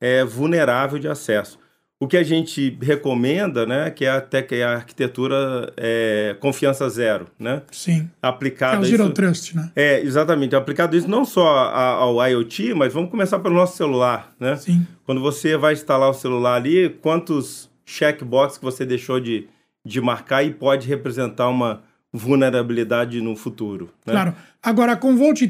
é, 0.00 0.24
vulnerável 0.24 0.98
de 0.98 1.08
acesso. 1.08 1.58
o 1.98 2.06
que 2.06 2.18
a 2.18 2.22
gente 2.22 2.76
recomenda, 2.82 3.64
né, 3.64 3.90
que 3.90 4.04
é 4.04 4.10
até 4.10 4.42
que 4.42 4.56
é 4.56 4.64
a 4.64 4.74
arquitetura 4.74 5.72
é, 5.76 6.36
confiança 6.38 6.86
zero, 6.90 7.26
né? 7.38 7.62
Sim. 7.72 8.10
Aplicado 8.20 8.76
é 8.76 8.80
o 8.80 8.84
Zero 8.84 9.04
isso, 9.04 9.12
Trust, 9.12 9.56
né? 9.56 9.72
É, 9.74 10.00
exatamente. 10.00 10.54
Aplicado 10.54 10.94
isso 10.96 11.08
não 11.08 11.24
só 11.24 11.46
ao 11.46 12.22
IoT, 12.28 12.74
mas 12.74 12.92
vamos 12.92 13.10
começar 13.10 13.38
pelo 13.38 13.54
nosso 13.54 13.76
celular, 13.76 14.34
né? 14.38 14.56
Sim. 14.56 14.86
Quando 15.06 15.20
você 15.20 15.56
vai 15.56 15.72
instalar 15.72 16.10
o 16.10 16.14
celular 16.14 16.56
ali, 16.56 16.90
quantos 16.90 17.70
checkbox 17.86 18.58
que 18.58 18.64
você 18.64 18.84
deixou 18.84 19.18
de, 19.18 19.48
de 19.84 20.00
marcar 20.00 20.42
e 20.42 20.52
pode 20.52 20.88
representar 20.88 21.48
uma 21.48 21.82
vulnerabilidade 22.12 23.20
no 23.20 23.36
futuro. 23.36 23.90
Né? 24.06 24.12
Claro. 24.12 24.34
Agora, 24.62 24.96
com 24.96 25.16
Volt, 25.16 25.42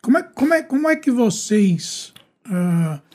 como 0.00 0.18
é, 0.18 0.22
como 0.22 0.54
é, 0.54 0.62
como 0.62 0.88
é 0.88 0.96
que 0.96 1.10
vocês... 1.10 2.12
Uh 2.46 3.08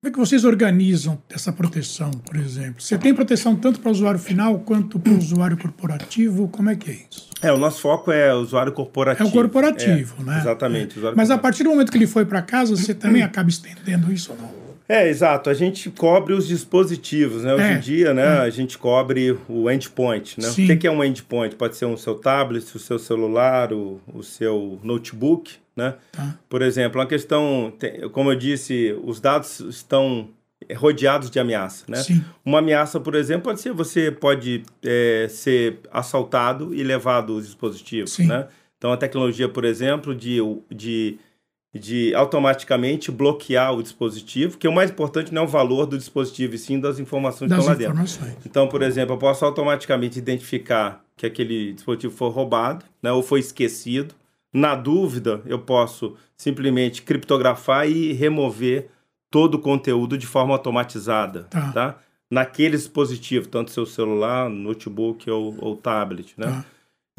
como 0.00 0.10
é 0.10 0.12
que 0.12 0.18
vocês 0.18 0.44
organizam 0.44 1.20
essa 1.28 1.52
proteção, 1.52 2.12
por 2.12 2.36
exemplo? 2.36 2.80
Você 2.80 2.96
tem 2.96 3.12
proteção 3.12 3.56
tanto 3.56 3.80
para 3.80 3.88
o 3.88 3.92
usuário 3.92 4.20
final 4.20 4.60
quanto 4.60 4.96
para 4.96 5.12
o 5.12 5.18
usuário 5.18 5.56
corporativo? 5.56 6.46
Como 6.46 6.70
é 6.70 6.76
que 6.76 6.88
é 6.88 6.94
isso? 7.10 7.28
É, 7.42 7.52
o 7.52 7.58
nosso 7.58 7.80
foco 7.80 8.12
é 8.12 8.32
o 8.32 8.38
usuário 8.38 8.72
corporativo. 8.72 9.26
É 9.26 9.28
o 9.28 9.32
corporativo, 9.32 10.14
é, 10.20 10.24
né? 10.24 10.38
Exatamente. 10.38 11.04
É. 11.04 11.12
Mas 11.16 11.32
a 11.32 11.38
partir 11.38 11.64
do 11.64 11.70
momento 11.70 11.90
que 11.90 11.98
ele 11.98 12.06
foi 12.06 12.24
para 12.24 12.40
casa, 12.40 12.76
você 12.76 12.94
também 12.94 13.22
acaba 13.22 13.48
estendendo 13.48 14.12
isso 14.12 14.30
ou 14.30 14.38
não? 14.38 14.57
É, 14.88 15.06
exato. 15.06 15.50
A 15.50 15.54
gente 15.54 15.90
cobre 15.90 16.32
os 16.32 16.48
dispositivos, 16.48 17.44
né? 17.44 17.54
Hoje 17.54 17.64
é, 17.64 17.72
em 17.74 17.80
dia, 17.80 18.14
né, 18.14 18.22
é. 18.22 18.38
a 18.40 18.50
gente 18.50 18.78
cobre 18.78 19.38
o 19.46 19.70
endpoint, 19.70 20.40
né? 20.40 20.48
Sim. 20.48 20.72
O 20.72 20.78
que 20.78 20.86
é 20.86 20.90
um 20.90 21.04
endpoint? 21.04 21.54
Pode 21.56 21.76
ser 21.76 21.84
o 21.84 21.96
seu 21.98 22.14
tablet, 22.14 22.64
o 22.74 22.78
seu 22.78 22.98
celular, 22.98 23.72
o, 23.72 24.00
o 24.12 24.22
seu 24.22 24.80
notebook, 24.82 25.56
né? 25.76 25.94
Tá. 26.10 26.38
Por 26.48 26.62
exemplo, 26.62 26.98
uma 27.00 27.06
questão, 27.06 27.72
como 28.12 28.32
eu 28.32 28.36
disse, 28.36 28.98
os 29.04 29.20
dados 29.20 29.60
estão 29.60 30.30
rodeados 30.74 31.30
de 31.30 31.38
ameaça, 31.38 31.84
né? 31.86 31.98
Sim. 31.98 32.24
Uma 32.44 32.58
ameaça, 32.58 32.98
por 32.98 33.14
exemplo, 33.14 33.44
pode 33.44 33.60
ser 33.60 33.72
você 33.72 34.10
pode 34.10 34.62
é, 34.82 35.26
ser 35.28 35.80
assaltado 35.92 36.74
e 36.74 36.82
levado 36.82 37.36
os 37.36 37.44
dispositivos, 37.44 38.12
Sim. 38.12 38.26
né? 38.26 38.48
Então, 38.78 38.92
a 38.92 38.96
tecnologia, 38.96 39.48
por 39.48 39.64
exemplo, 39.64 40.14
de, 40.14 40.38
de, 40.70 41.18
de 41.78 42.14
automaticamente 42.14 43.10
bloquear 43.10 43.74
o 43.74 43.82
dispositivo, 43.82 44.58
que 44.58 44.66
o 44.66 44.72
mais 44.72 44.90
importante 44.90 45.32
não 45.32 45.42
é 45.42 45.44
o 45.44 45.48
valor 45.48 45.86
do 45.86 45.96
dispositivo, 45.96 46.54
e 46.54 46.58
sim 46.58 46.80
das 46.80 46.98
informações 46.98 47.48
das 47.48 47.64
que 47.64 47.70
estão 47.70 47.94
lá 47.94 47.94
dentro. 47.94 47.94
Então, 48.44 48.68
por 48.68 48.82
exemplo, 48.82 49.14
eu 49.14 49.18
posso 49.18 49.44
automaticamente 49.44 50.18
identificar 50.18 51.04
que 51.16 51.26
aquele 51.26 51.72
dispositivo 51.72 52.14
foi 52.14 52.30
roubado, 52.30 52.84
né, 53.02 53.10
ou 53.12 53.22
foi 53.22 53.40
esquecido, 53.40 54.14
na 54.52 54.74
dúvida, 54.74 55.42
eu 55.46 55.58
posso 55.58 56.16
simplesmente 56.36 57.02
criptografar 57.02 57.88
e 57.88 58.12
remover 58.12 58.88
todo 59.30 59.56
o 59.56 59.58
conteúdo 59.58 60.16
de 60.16 60.26
forma 60.26 60.54
automatizada, 60.54 61.44
tá? 61.44 61.72
tá? 61.72 61.98
Naquele 62.30 62.76
dispositivo, 62.76 63.48
tanto 63.48 63.70
seu 63.70 63.84
celular, 63.84 64.48
notebook 64.48 65.30
ou, 65.30 65.54
ou 65.58 65.76
tablet, 65.76 66.34
né? 66.36 66.46
Tá. 66.46 66.64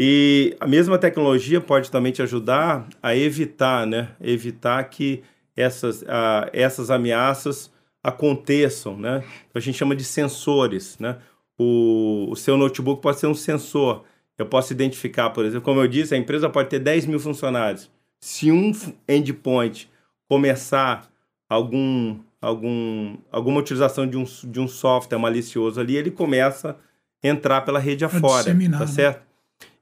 E 0.01 0.55
a 0.61 0.65
mesma 0.65 0.97
tecnologia 0.97 1.59
pode 1.59 1.91
também 1.91 2.13
te 2.13 2.21
ajudar 2.21 2.87
a 3.03 3.13
evitar, 3.13 3.85
né? 3.85 4.11
Evitar 4.21 4.81
que 4.85 5.21
essas, 5.57 6.05
essas 6.53 6.89
ameaças 6.89 7.69
aconteçam, 8.01 8.97
né? 8.97 9.23
A 9.53 9.59
gente 9.59 9.77
chama 9.77 9.93
de 9.93 10.05
sensores, 10.05 10.97
né? 10.99 11.17
O, 11.57 12.27
o 12.31 12.35
seu 12.37 12.55
notebook 12.55 13.01
pode 13.01 13.19
ser 13.19 13.27
um 13.27 13.35
sensor 13.35 14.05
eu 14.39 14.45
posso 14.45 14.71
identificar, 14.71 15.29
por 15.31 15.43
exemplo, 15.43 15.65
como 15.65 15.81
eu 15.81 15.87
disse, 15.87 16.15
a 16.15 16.17
empresa 16.17 16.49
pode 16.49 16.69
ter 16.69 16.79
10 16.79 17.05
mil 17.07 17.19
funcionários. 17.19 17.91
Se 18.21 18.49
um 18.49 18.71
endpoint 19.07 19.89
começar 20.29 21.11
algum, 21.49 22.17
algum, 22.41 23.17
alguma 23.29 23.59
utilização 23.59 24.07
de 24.07 24.15
um, 24.15 24.23
de 24.23 24.59
um 24.61 24.67
software 24.67 25.19
malicioso 25.19 25.81
ali, 25.81 25.97
ele 25.97 26.09
começa 26.09 26.77
a 27.21 27.27
entrar 27.27 27.61
pela 27.61 27.79
rede 27.79 28.05
afora, 28.05 28.55
tá 28.79 28.87
certo? 28.87 29.28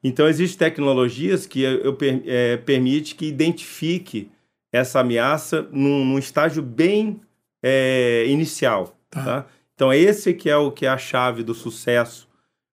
Então, 0.02 0.28
existem 0.28 0.68
tecnologias 0.68 1.46
que 1.46 1.62
eu, 1.62 1.78
eu 1.80 1.98
é, 2.26 2.56
permite 2.56 3.14
que 3.14 3.26
identifique 3.26 4.30
essa 4.72 5.00
ameaça 5.00 5.68
num, 5.72 6.04
num 6.04 6.18
estágio 6.18 6.62
bem 6.62 7.20
é, 7.62 8.26
inicial, 8.28 8.96
tá. 9.10 9.24
tá? 9.24 9.46
Então, 9.74 9.92
esse 9.92 10.34
que 10.34 10.50
é 10.50 10.56
o 10.56 10.70
que 10.70 10.86
é 10.86 10.88
a 10.88 10.98
chave 10.98 11.42
do 11.42 11.54
sucesso. 11.54 12.28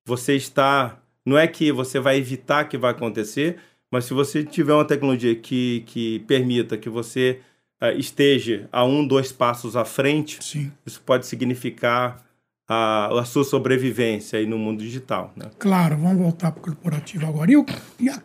Você 0.06 0.36
está 0.36 1.00
não 1.26 1.38
é 1.38 1.48
que 1.48 1.72
você 1.72 2.00
vai 2.00 2.18
evitar 2.18 2.66
que 2.66 2.78
vai 2.78 2.92
acontecer, 2.92 3.58
mas 3.92 4.06
se 4.06 4.14
você 4.14 4.44
tiver 4.44 4.74
uma 4.74 4.86
tecnologia 4.86 5.36
que, 5.36 5.84
que 5.88 6.20
permita 6.20 6.78
que 6.78 6.90
você 6.90 7.40
uh, 7.82 7.98
esteja 7.98 8.70
a 8.72 8.86
um, 8.86 9.06
dois 9.06 9.32
passos 9.32 9.76
à 9.76 9.84
frente, 9.84 10.44
Sim. 10.44 10.72
isso 10.86 11.02
pode 11.02 11.26
significar 11.26 12.24
a, 12.68 13.20
a 13.20 13.26
sua 13.26 13.44
sobrevivência 13.44 14.40
aí 14.40 14.46
no 14.46 14.58
mundo 14.58 14.84
digital. 14.84 15.34
Né? 15.36 15.46
Claro, 15.60 15.98
vamos 15.98 16.18
voltar 16.18 16.52
para 16.52 16.60
o 16.60 16.64
corporativo 16.64 17.26
agora. 17.26 17.52
E, 17.52 17.58
o, 17.58 17.66
e, 18.00 18.10
a, 18.10 18.22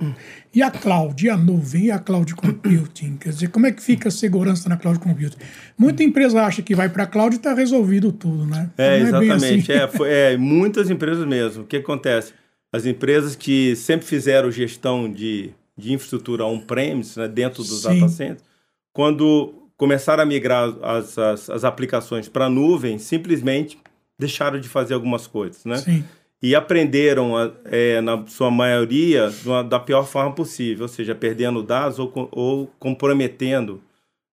e 0.54 0.62
a 0.62 0.70
cloud, 0.70 1.26
e 1.26 1.28
a 1.28 1.36
nuvem, 1.36 1.86
e 1.86 1.90
a 1.90 1.98
cloud 1.98 2.34
computing? 2.34 3.16
Quer 3.16 3.30
dizer, 3.30 3.48
como 3.48 3.66
é 3.66 3.72
que 3.72 3.82
fica 3.82 4.08
a 4.08 4.12
segurança 4.12 4.68
na 4.68 4.76
cloud 4.76 4.98
computing? 4.98 5.38
Muita 5.76 6.02
empresa 6.02 6.42
acha 6.42 6.62
que 6.62 6.74
vai 6.74 6.88
para 6.88 7.02
a 7.02 7.06
cloud 7.06 7.34
e 7.34 7.38
está 7.38 7.52
resolvido 7.52 8.12
tudo, 8.12 8.46
né? 8.46 8.70
É, 8.78 9.00
Não 9.00 9.06
exatamente. 9.06 9.72
É, 9.72 9.76
assim. 9.76 9.84
é, 9.84 9.88
foi, 9.88 10.10
é, 10.10 10.36
muitas 10.36 10.90
empresas 10.90 11.26
mesmo. 11.26 11.64
O 11.64 11.66
que 11.66 11.76
acontece? 11.76 12.32
as 12.72 12.86
empresas 12.86 13.34
que 13.34 13.74
sempre 13.74 14.06
fizeram 14.06 14.50
gestão 14.50 15.10
de, 15.10 15.50
de 15.76 15.92
infraestrutura 15.92 16.44
on-premise, 16.44 17.18
né, 17.18 17.28
dentro 17.28 17.62
dos 17.62 17.82
Sim. 17.82 18.00
data 18.00 18.08
centers, 18.08 18.44
quando 18.92 19.54
começaram 19.76 20.22
a 20.22 20.26
migrar 20.26 20.72
as, 20.82 21.18
as, 21.18 21.50
as 21.50 21.64
aplicações 21.64 22.28
para 22.28 22.46
a 22.46 22.50
nuvem, 22.50 22.98
simplesmente 22.98 23.78
deixaram 24.20 24.60
de 24.60 24.68
fazer 24.68 24.94
algumas 24.94 25.26
coisas, 25.26 25.64
né? 25.64 25.76
Sim. 25.76 26.04
E 26.42 26.54
aprenderam, 26.54 27.32
é, 27.64 28.00
na 28.00 28.26
sua 28.26 28.50
maioria, 28.50 29.30
da 29.68 29.78
pior 29.78 30.06
forma 30.06 30.32
possível, 30.32 30.84
ou 30.84 30.88
seja, 30.88 31.14
perdendo 31.14 31.62
dados 31.62 31.98
ou, 31.98 32.28
ou 32.32 32.66
comprometendo 32.78 33.82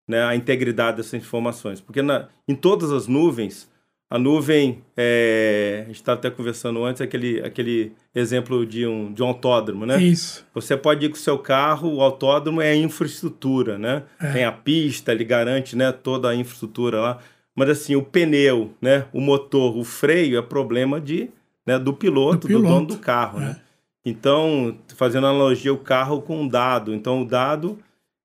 né, 0.08 0.24
a 0.24 0.36
integridade 0.36 0.98
dessas 0.98 1.16
informações. 1.16 1.82
Porque 1.82 2.02
na, 2.02 2.30
em 2.48 2.56
todas 2.56 2.94
as 2.94 3.08
nuvens, 3.08 3.70
a 4.10 4.18
nuvem, 4.18 4.82
é, 4.96 5.82
a 5.84 5.88
gente 5.88 5.96
estava 5.98 6.18
até 6.18 6.30
conversando 6.30 6.82
antes, 6.86 7.02
aquele, 7.02 7.42
aquele 7.42 7.92
exemplo 8.16 8.66
de 8.66 8.88
um, 8.88 9.12
de 9.12 9.22
um 9.22 9.28
autódromo, 9.28 9.86
né? 9.86 10.02
Isso. 10.02 10.46
Você 10.54 10.78
pode 10.78 11.06
ir 11.06 11.10
com 11.10 11.16
o 11.16 11.20
seu 11.20 11.38
carro, 11.38 11.94
o 11.94 12.02
autódromo 12.02 12.62
é 12.62 12.72
a 12.72 12.76
infraestrutura, 12.76 13.78
né? 13.78 14.04
É. 14.22 14.32
Tem 14.32 14.46
a 14.46 14.52
pista, 14.52 15.12
ele 15.12 15.26
garante 15.26 15.76
né, 15.76 15.92
toda 15.92 16.30
a 16.30 16.36
infraestrutura 16.36 17.02
lá. 17.02 17.20
Mas 17.58 17.70
assim, 17.70 17.96
o 17.96 18.04
pneu, 18.04 18.72
né, 18.80 19.08
o 19.12 19.20
motor, 19.20 19.76
o 19.76 19.84
freio 19.84 20.38
é 20.38 20.42
problema 20.44 21.02
de, 21.02 21.32
né, 21.66 21.80
do, 21.80 21.92
piloto, 21.92 22.42
do, 22.42 22.48
piloto. 22.48 22.68
do 22.68 22.74
dono 22.74 22.86
do 22.86 22.98
carro, 23.00 23.40
né? 23.40 23.46
é. 23.46 23.50
né? 23.50 23.62
Então, 24.06 24.78
fazendo 24.96 25.28
analogia, 25.28 25.74
o 25.74 25.78
carro 25.78 26.22
com 26.22 26.46
o 26.46 26.50
dado. 26.50 26.94
Então, 26.94 27.24
o 27.24 27.26
dado 27.26 27.78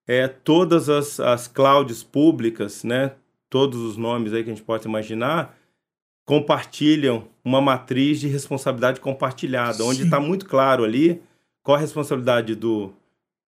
é 0.06 0.28
todas 0.28 0.88
as, 0.88 1.18
as 1.18 1.48
clouds 1.48 2.04
públicas, 2.04 2.84
né? 2.84 3.12
Todos 3.50 3.80
os 3.80 3.96
nomes 3.96 4.32
aí 4.32 4.44
que 4.44 4.50
a 4.50 4.54
gente 4.54 4.64
pode 4.64 4.86
imaginar, 4.86 5.56
compartilham 6.24 7.24
uma 7.44 7.60
matriz 7.60 8.20
de 8.20 8.28
responsabilidade 8.28 9.00
compartilhada, 9.00 9.78
Sim. 9.78 9.82
onde 9.82 10.02
está 10.04 10.20
muito 10.20 10.46
claro 10.46 10.84
ali 10.84 11.20
qual 11.62 11.76
a 11.76 11.80
responsabilidade 11.80 12.54
do, 12.54 12.92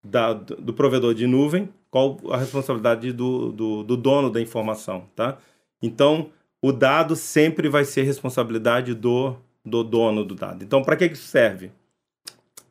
da, 0.02 0.32
do 0.32 0.72
provedor 0.72 1.14
de 1.14 1.26
nuvem, 1.26 1.68
qual 1.90 2.18
a 2.30 2.36
responsabilidade 2.36 3.12
do, 3.12 3.52
do, 3.52 3.82
do, 3.84 3.96
dono 3.96 4.28
da 4.28 4.40
informação, 4.40 5.04
tá? 5.14 5.38
Então, 5.84 6.30
o 6.62 6.72
dado 6.72 7.14
sempre 7.14 7.68
vai 7.68 7.84
ser 7.84 8.04
responsabilidade 8.04 8.94
do, 8.94 9.36
do 9.62 9.84
dono 9.84 10.24
do 10.24 10.34
dado. 10.34 10.64
Então, 10.64 10.82
para 10.82 10.96
que 10.96 11.04
isso 11.04 11.26
serve? 11.26 11.70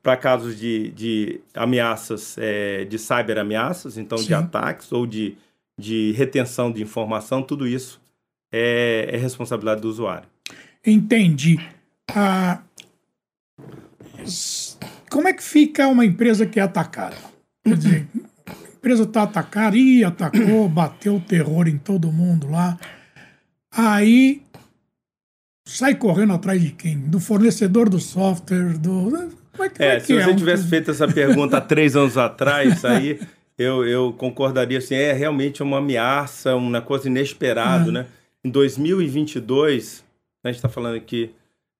Para 0.02 0.18
casos 0.18 0.58
de, 0.58 0.90
de 0.90 1.42
ameaças, 1.54 2.36
é, 2.40 2.86
de 2.86 2.98
cyber 2.98 3.38
ameaças, 3.38 3.98
então 3.98 4.18
Sim. 4.18 4.26
de 4.26 4.34
ataques 4.34 4.92
ou 4.92 5.06
de, 5.06 5.38
de 5.78 6.12
retenção 6.14 6.72
de 6.72 6.82
informação, 6.82 7.44
tudo 7.44 7.68
isso 7.68 8.02
é, 8.52 9.10
é 9.12 9.18
responsabilidade 9.18 9.82
do 9.82 9.90
usuário. 9.90 10.28
Entendi. 10.86 11.60
Ah, 12.10 12.62
como 15.10 15.28
é 15.28 15.34
que 15.34 15.44
fica 15.44 15.88
uma 15.88 16.04
empresa 16.04 16.48
que 16.48 16.60
é 16.60 16.64
atacada? 16.64 17.16
Quer 17.64 17.78
dizer, 17.78 18.08
a 18.48 18.76
empresa 18.76 19.04
está 19.04 19.24
atacada, 19.24 19.78
e 19.78 20.04
atacou, 20.04 20.68
bateu 20.68 21.16
o 21.18 21.22
terror 21.22 21.68
em 21.68 21.78
todo 21.78 22.12
mundo 22.12 22.50
lá. 22.50 22.80
Aí 23.76 24.42
sai 25.66 25.96
correndo 25.96 26.34
atrás 26.34 26.62
de 26.62 26.72
quem? 26.72 26.98
Do 26.98 27.20
fornecedor 27.20 27.90
do 27.90 28.00
software, 28.00 28.78
do. 28.78 29.32
Como 29.52 29.64
é 29.64 29.70
que, 29.70 29.84
é, 29.84 29.96
é 29.96 30.00
se 30.00 30.14
você 30.14 30.32
é? 30.32 30.36
tivesse 30.36 30.68
feito 30.68 30.92
essa 30.92 31.08
pergunta 31.08 31.58
há 31.58 31.62
três 31.62 31.96
anos 31.96 32.18
atrás, 32.18 32.84
aí 32.86 33.20
eu, 33.58 33.86
eu 33.86 34.14
concordaria 34.14 34.80
assim, 34.80 34.96
é 34.96 35.14
realmente 35.14 35.62
uma 35.62 35.78
ameaça, 35.78 36.56
uma 36.56 36.82
coisa 36.82 37.08
inesperada, 37.08 37.90
ah. 37.90 37.94
né? 37.94 38.06
em 38.44 38.50
2022, 38.50 40.04
a 40.44 40.48
gente 40.50 40.58
está 40.58 40.70
falando 40.70 40.96
aqui 40.96 41.32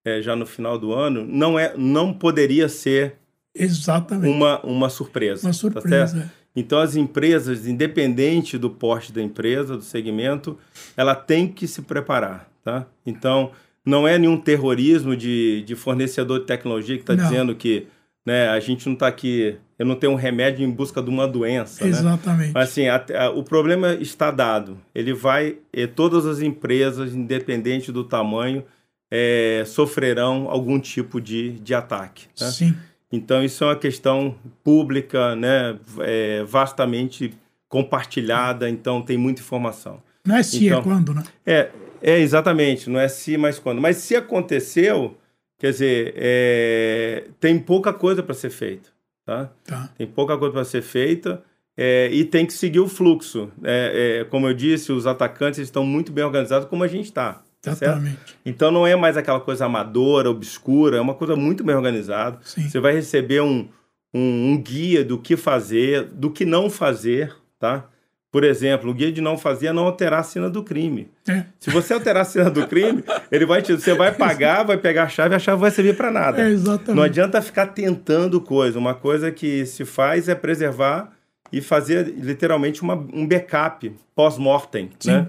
é, 0.04 0.22
já 0.22 0.34
no 0.36 0.46
final 0.46 0.78
do 0.78 0.92
ano, 0.92 1.24
não, 1.26 1.58
é, 1.58 1.74
não 1.76 2.12
poderia 2.12 2.68
ser 2.68 3.16
Exatamente. 3.54 4.34
Uma, 4.34 4.60
uma 4.62 4.90
surpresa. 4.90 5.46
Uma 5.46 5.52
tá 5.52 5.58
surpresa. 5.58 6.20
Tá 6.20 6.30
então, 6.56 6.78
as 6.78 6.94
empresas, 6.94 7.66
independente 7.66 8.56
do 8.56 8.70
porte 8.70 9.12
da 9.12 9.20
empresa, 9.20 9.76
do 9.76 9.82
segmento, 9.82 10.56
ela 10.96 11.14
tem 11.14 11.48
que 11.48 11.66
se 11.66 11.82
preparar. 11.82 12.48
tá? 12.62 12.86
Então, 13.04 13.50
não 13.84 14.06
é 14.06 14.16
nenhum 14.16 14.36
terrorismo 14.36 15.16
de, 15.16 15.62
de 15.62 15.74
fornecedor 15.74 16.40
de 16.40 16.46
tecnologia 16.46 16.96
que 16.96 17.02
está 17.02 17.14
dizendo 17.14 17.54
que 17.54 17.86
né, 18.24 18.48
a 18.48 18.58
gente 18.58 18.86
não 18.86 18.94
está 18.94 19.06
aqui, 19.06 19.56
eu 19.78 19.84
não 19.84 19.96
tenho 19.96 20.12
um 20.12 20.16
remédio 20.16 20.64
em 20.64 20.70
busca 20.70 21.02
de 21.02 21.10
uma 21.10 21.28
doença. 21.28 21.84
Né? 21.84 21.90
Exatamente. 21.90 22.46
Né? 22.46 22.52
Mas 22.54 22.70
assim, 22.70 22.88
a, 22.88 23.04
a, 23.18 23.30
o 23.30 23.42
problema 23.42 23.92
está 23.94 24.30
dado. 24.30 24.78
Ele 24.94 25.12
vai, 25.12 25.58
e 25.72 25.86
todas 25.86 26.24
as 26.24 26.40
empresas, 26.40 27.14
independente 27.14 27.92
do 27.92 28.04
tamanho, 28.04 28.64
é, 29.10 29.64
sofrerão 29.66 30.48
algum 30.48 30.80
tipo 30.80 31.20
de, 31.20 31.52
de 31.60 31.74
ataque. 31.74 32.26
Né? 32.40 32.50
Sim. 32.50 32.74
Então, 33.14 33.44
isso 33.44 33.62
é 33.64 33.68
uma 33.68 33.76
questão 33.76 34.34
pública, 34.62 35.36
né, 35.36 35.78
é, 36.00 36.42
vastamente 36.44 37.32
compartilhada, 37.68 38.68
então 38.68 39.02
tem 39.02 39.16
muita 39.16 39.40
informação. 39.40 40.02
Não 40.24 40.36
é 40.36 40.42
se, 40.42 40.64
é 40.64 40.66
então, 40.68 40.80
é 40.80 40.82
quando, 40.82 41.14
né? 41.14 41.24
É, 41.44 41.70
é, 42.02 42.18
exatamente, 42.20 42.88
não 42.88 43.00
é 43.00 43.08
se, 43.08 43.36
mas 43.36 43.58
quando. 43.58 43.80
Mas 43.80 43.96
se 43.96 44.16
aconteceu, 44.16 45.16
quer 45.58 45.70
dizer, 45.70 46.14
é, 46.16 47.24
tem 47.40 47.58
pouca 47.58 47.92
coisa 47.92 48.22
para 48.22 48.34
ser 48.34 48.50
feita, 48.50 48.90
tá? 49.24 49.50
tá? 49.64 49.90
Tem 49.96 50.06
pouca 50.06 50.36
coisa 50.38 50.52
para 50.52 50.64
ser 50.64 50.82
feita 50.82 51.42
é, 51.76 52.08
e 52.12 52.24
tem 52.24 52.46
que 52.46 52.52
seguir 52.52 52.80
o 52.80 52.88
fluxo. 52.88 53.50
É, 53.62 54.20
é, 54.20 54.24
como 54.24 54.46
eu 54.46 54.54
disse, 54.54 54.92
os 54.92 55.06
atacantes 55.06 55.58
estão 55.58 55.84
muito 55.84 56.12
bem 56.12 56.24
organizados, 56.24 56.68
como 56.68 56.84
a 56.84 56.88
gente 56.88 57.06
está. 57.06 57.42
Tá 57.64 57.72
Exatamente. 57.72 58.16
Certo? 58.16 58.36
Então 58.44 58.70
não 58.70 58.86
é 58.86 58.94
mais 58.94 59.16
aquela 59.16 59.40
coisa 59.40 59.64
amadora, 59.64 60.28
obscura, 60.28 60.98
é 60.98 61.00
uma 61.00 61.14
coisa 61.14 61.34
muito 61.34 61.64
bem 61.64 61.74
organizada. 61.74 62.38
Sim. 62.42 62.68
Você 62.68 62.78
vai 62.78 62.92
receber 62.92 63.40
um, 63.40 63.68
um, 64.12 64.52
um 64.52 64.62
guia 64.62 65.04
do 65.04 65.18
que 65.18 65.36
fazer, 65.36 66.04
do 66.04 66.30
que 66.30 66.44
não 66.44 66.68
fazer, 66.68 67.34
tá? 67.58 67.86
Por 68.30 68.42
exemplo, 68.42 68.90
o 68.90 68.94
guia 68.94 69.12
de 69.12 69.20
não 69.20 69.38
fazer 69.38 69.68
é 69.68 69.72
não 69.72 69.84
alterar 69.84 70.18
a 70.18 70.22
cena 70.24 70.50
do 70.50 70.64
crime. 70.64 71.08
É. 71.28 71.44
Se 71.60 71.70
você 71.70 71.94
alterar 71.94 72.22
a 72.22 72.24
cena 72.24 72.50
do 72.50 72.66
crime, 72.66 73.04
ele 73.30 73.46
vai 73.46 73.62
te, 73.62 73.72
você 73.72 73.94
vai 73.94 74.12
pagar, 74.12 74.64
vai 74.64 74.76
pegar 74.76 75.04
a 75.04 75.08
chave 75.08 75.36
a 75.36 75.38
chave 75.38 75.60
vai 75.60 75.70
servir 75.70 75.96
para 75.96 76.10
nada. 76.10 76.42
É, 76.42 76.50
exatamente. 76.50 76.96
Não 76.96 77.02
adianta 77.04 77.40
ficar 77.40 77.68
tentando 77.68 78.40
coisa. 78.40 78.76
Uma 78.76 78.92
coisa 78.92 79.30
que 79.30 79.64
se 79.64 79.84
faz 79.84 80.28
é 80.28 80.34
preservar 80.34 81.12
e 81.52 81.60
fazer 81.60 82.12
literalmente 82.18 82.82
uma, 82.82 82.94
um 82.94 83.24
backup 83.24 83.94
pós-mortem, 84.16 84.90
né? 85.04 85.28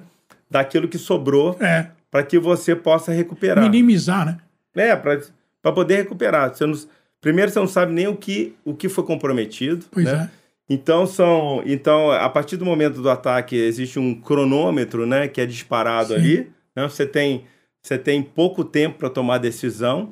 Daquilo 0.49 0.87
que 0.87 0.97
sobrou 0.97 1.55
é. 1.59 1.89
Para 2.09 2.23
que 2.23 2.39
você 2.39 2.75
possa 2.75 3.11
recuperar. 3.11 3.63
Minimizar, 3.63 4.25
né? 4.25 4.37
É, 4.75 4.95
para 4.95 5.71
poder 5.71 5.95
recuperar. 5.97 6.53
Você 6.53 6.65
não, 6.65 6.73
primeiro, 7.21 7.51
você 7.51 7.59
não 7.59 7.67
sabe 7.67 7.93
nem 7.93 8.07
o 8.07 8.15
que, 8.15 8.55
o 8.63 8.73
que 8.73 8.89
foi 8.89 9.03
comprometido. 9.03 9.85
Pois 9.91 10.05
né? 10.05 10.29
é. 10.31 10.45
Então 10.67 11.05
são, 11.05 11.61
então 11.65 12.11
a 12.11 12.27
partir 12.27 12.57
do 12.57 12.65
momento 12.65 13.01
do 13.01 13.09
ataque 13.09 13.55
existe 13.55 13.99
um 13.99 14.19
cronômetro, 14.19 15.05
né, 15.05 15.27
que 15.27 15.39
é 15.39 15.45
disparado 15.45 16.09
Sim. 16.09 16.15
ali. 16.15 16.51
Né? 16.75 16.87
Você 16.87 17.05
tem 17.05 17.45
você 17.85 17.99
tem 17.99 18.23
pouco 18.23 18.63
tempo 18.63 18.97
para 18.97 19.11
tomar 19.11 19.37
decisão. 19.37 20.11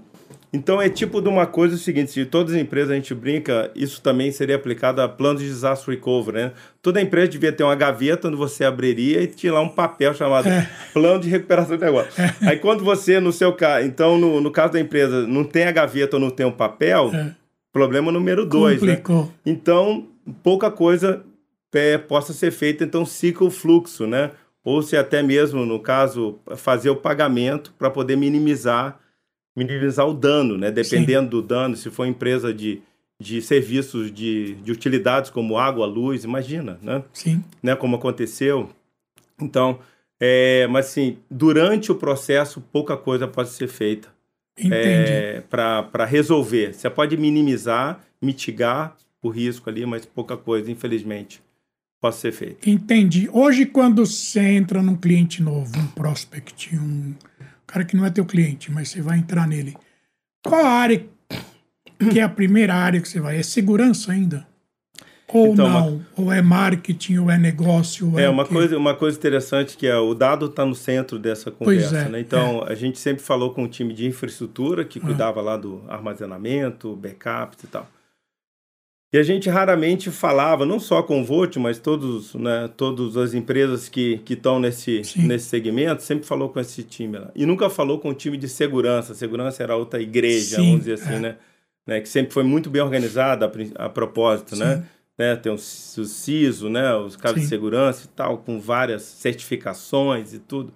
Então 0.54 0.80
é 0.80 0.88
tipo 0.88 1.20
de 1.20 1.28
uma 1.28 1.48
coisa 1.48 1.74
o 1.74 1.80
seguinte, 1.80 2.12
se 2.12 2.26
todas 2.26 2.54
as 2.54 2.62
empresas 2.62 2.92
a 2.92 2.94
gente 2.94 3.16
brinca, 3.16 3.72
isso 3.76 4.00
também 4.00 4.32
seria 4.32 4.56
aplicado 4.56 5.02
a 5.02 5.10
plano 5.10 5.40
de 5.40 5.46
disaster 5.46 5.96
recovery, 5.96 6.38
né? 6.38 6.52
Toda 6.80 7.02
empresa 7.02 7.30
devia 7.30 7.52
ter 7.52 7.64
uma 7.64 7.74
gaveta 7.74 8.28
onde 8.28 8.38
você 8.38 8.64
abriria 8.64 9.20
e 9.24 9.26
tinha 9.28 9.52
lá 9.52 9.62
um 9.62 9.70
papel 9.70 10.14
chamado 10.14 10.48
é. 10.48 10.70
plano 10.94 11.20
de 11.20 11.28
recuperação 11.28 11.76
do 11.76 11.84
negócio. 11.84 12.12
É. 12.22 12.50
Aí 12.50 12.60
quando 12.60 12.84
você, 12.84 13.20
no 13.20 13.34
seu 13.34 13.52
caso, 13.54 13.88
então 13.88 14.20
no, 14.20 14.40
no 14.40 14.52
caso 14.52 14.74
da 14.74 14.80
empresa, 14.80 15.26
não 15.26 15.44
tem 15.44 15.64
a 15.64 15.72
gaveta 15.72 16.18
ou 16.18 16.20
não 16.20 16.30
tem 16.30 16.46
um 16.46 16.52
papel, 16.52 17.10
é. 17.12 17.32
problema 17.72 18.12
número 18.12 18.46
dois, 18.46 18.80
né? 18.80 18.98
Complicou. 18.98 19.24
né? 19.24 19.32
Então 19.48 20.08
pouca 20.44 20.70
coisa 20.70 21.24
é, 21.74 21.98
possa 21.98 22.32
ser 22.32 22.52
feita, 22.52 22.84
então 22.84 23.08
ciclo 23.08 23.50
fluxo, 23.50 24.06
né? 24.06 24.30
Ou 24.64 24.84
se 24.84 24.96
até 24.96 25.24
mesmo, 25.24 25.66
no 25.66 25.80
caso, 25.80 26.40
fazer 26.56 26.92
o 26.92 26.96
pagamento 26.96 27.74
para 27.78 27.90
poder 27.90 28.16
minimizar 28.16 29.00
minimizar 29.56 30.08
o 30.08 30.14
dano, 30.14 30.58
né? 30.58 30.72
Dependendo 30.72 31.26
Sim. 31.26 31.30
do 31.30 31.42
dano, 31.42 31.76
se 31.76 31.90
for 31.90 32.06
empresa 32.06 32.54
de, 32.54 32.82
de 33.20 33.42
serviços 33.42 34.12
de, 34.12 34.56
de 34.56 34.72
utilidades 34.72 35.30
como 35.30 35.58
água, 35.58 35.86
luz, 35.86 36.24
imagina, 36.24 36.80
né? 36.82 37.04
Sim. 37.14 37.44
Né? 37.62 37.76
Como 37.76 37.96
aconteceu. 37.96 38.70
Então, 39.40 39.80
é, 40.20 40.68
mas 40.68 40.88
assim, 40.88 41.18
durante 41.30 41.92
o 41.92 41.96
processo, 41.96 42.62
pouca 42.72 42.96
coisa 42.96 43.28
pode 43.28 43.50
ser 43.50 43.68
feita. 43.68 44.12
É, 44.56 45.42
para 45.50 46.06
resolver. 46.06 46.74
Você 46.76 46.88
pode 46.88 47.18
minimizar, 47.18 48.04
mitigar 48.22 48.96
o 49.20 49.30
risco 49.30 49.68
ali, 49.68 49.84
mas 49.84 50.06
pouca 50.06 50.38
coisa, 50.38 50.70
infelizmente, 50.70 51.42
pode 52.00 52.18
ser 52.18 52.32
feita. 52.32 52.70
Entendi. 52.70 53.28
Hoje, 53.34 53.66
quando 53.66 54.06
você 54.06 54.42
entra 54.42 54.82
num 54.84 54.96
cliente 54.96 55.42
novo, 55.42 55.76
um 55.80 55.88
prospect, 55.88 56.76
um 56.76 57.16
cara 57.74 57.86
que 57.86 57.98
não 57.98 58.06
é 58.06 58.12
teu 58.12 58.24
cliente, 58.24 58.72
mas 58.72 58.90
você 58.90 59.02
vai 59.02 59.18
entrar 59.18 59.48
nele, 59.48 59.76
qual 60.44 60.64
a 60.64 60.70
área 60.70 61.04
que 62.12 62.20
é 62.20 62.24
a 62.24 62.30
primeira 62.30 62.76
área 62.76 63.02
que 63.02 63.10
você 63.10 63.20
vai? 63.20 63.40
É 63.40 63.44
segurança 63.44 64.12
ainda? 64.12 64.46
Ou 65.28 65.54
então, 65.54 65.68
não? 65.68 65.88
Uma... 65.88 66.08
Ou 66.16 66.32
é 66.32 66.42
marketing, 66.42 67.18
ou 67.18 67.32
é 67.32 67.38
negócio? 67.38 68.12
Ou 68.12 68.20
é, 68.20 68.26
é 68.26 68.30
uma, 68.30 68.46
coisa, 68.46 68.78
uma 68.78 68.94
coisa 68.94 69.18
interessante 69.18 69.76
que 69.76 69.88
é 69.88 69.98
o 69.98 70.14
dado 70.14 70.46
está 70.46 70.64
no 70.64 70.76
centro 70.76 71.18
dessa 71.18 71.50
conversa. 71.50 71.98
É, 71.98 72.10
né? 72.10 72.20
Então, 72.20 72.64
é. 72.68 72.74
a 72.74 72.76
gente 72.76 73.00
sempre 73.00 73.24
falou 73.24 73.52
com 73.52 73.64
o 73.64 73.68
time 73.68 73.94
de 73.94 74.06
infraestrutura 74.06 74.86
que 74.86 75.00
ah. 75.00 75.02
cuidava 75.02 75.42
lá 75.42 75.58
do 75.58 75.82
armazenamento, 75.88 76.96
backups 76.96 77.64
e 77.64 77.68
tal. 77.68 77.90
E 79.14 79.18
a 79.20 79.22
gente 79.22 79.48
raramente 79.48 80.10
falava, 80.10 80.66
não 80.66 80.80
só 80.80 81.04
com 81.04 81.22
o 81.22 81.24
Volt, 81.24 81.58
mas 81.58 81.78
todos, 81.78 82.34
né, 82.34 82.68
todas 82.76 83.16
as 83.16 83.36
empresas 83.36 83.88
que 83.88 84.20
estão 84.28 84.60
nesse, 84.60 85.04
nesse 85.18 85.46
segmento, 85.46 86.02
sempre 86.02 86.26
falou 86.26 86.50
com 86.50 86.60
esse 86.60 86.82
time 86.82 87.20
lá. 87.20 87.30
E 87.36 87.46
nunca 87.46 87.70
falou 87.70 88.00
com 88.00 88.10
o 88.10 88.14
time 88.16 88.38
de 88.38 88.50
segurança. 88.50 89.14
Segurança 89.14 89.62
era 89.62 89.76
outra 89.76 90.02
igreja, 90.02 90.56
Sim, 90.56 90.66
vamos 90.66 90.80
dizer 90.80 90.94
assim, 90.94 91.14
é. 91.14 91.20
né? 91.20 91.36
né? 91.86 92.02
Que 92.02 92.10
sempre 92.10 92.34
foi 92.34 92.42
muito 92.42 92.72
bem 92.72 92.82
organizada 92.82 93.46
a, 93.78 93.86
a 93.86 93.90
propósito, 93.90 94.56
né? 94.56 94.84
né? 95.16 95.36
Tem 95.36 95.52
o, 95.52 95.56
o 95.56 95.60
CISO, 95.60 96.68
né? 96.68 96.96
Os 96.96 97.14
Sim. 97.14 97.34
de 97.36 97.46
segurança 97.46 98.06
e 98.06 98.08
tal, 98.08 98.40
com 98.40 98.60
várias 98.60 99.04
certificações 99.04 100.34
e 100.34 100.40
tudo. 100.40 100.74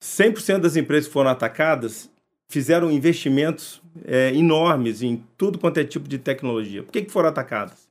100% 0.00 0.58
das 0.58 0.76
empresas 0.76 1.08
que 1.08 1.12
foram 1.12 1.30
atacadas 1.30 2.08
fizeram 2.52 2.90
investimentos 2.90 3.80
é, 4.04 4.28
enormes 4.34 5.02
em 5.02 5.24
tudo 5.38 5.58
quanto 5.58 5.80
é 5.80 5.84
tipo 5.84 6.06
de 6.06 6.18
tecnologia. 6.18 6.82
Por 6.82 6.92
que, 6.92 7.00
que 7.00 7.10
foram 7.10 7.30
atacadas? 7.30 7.88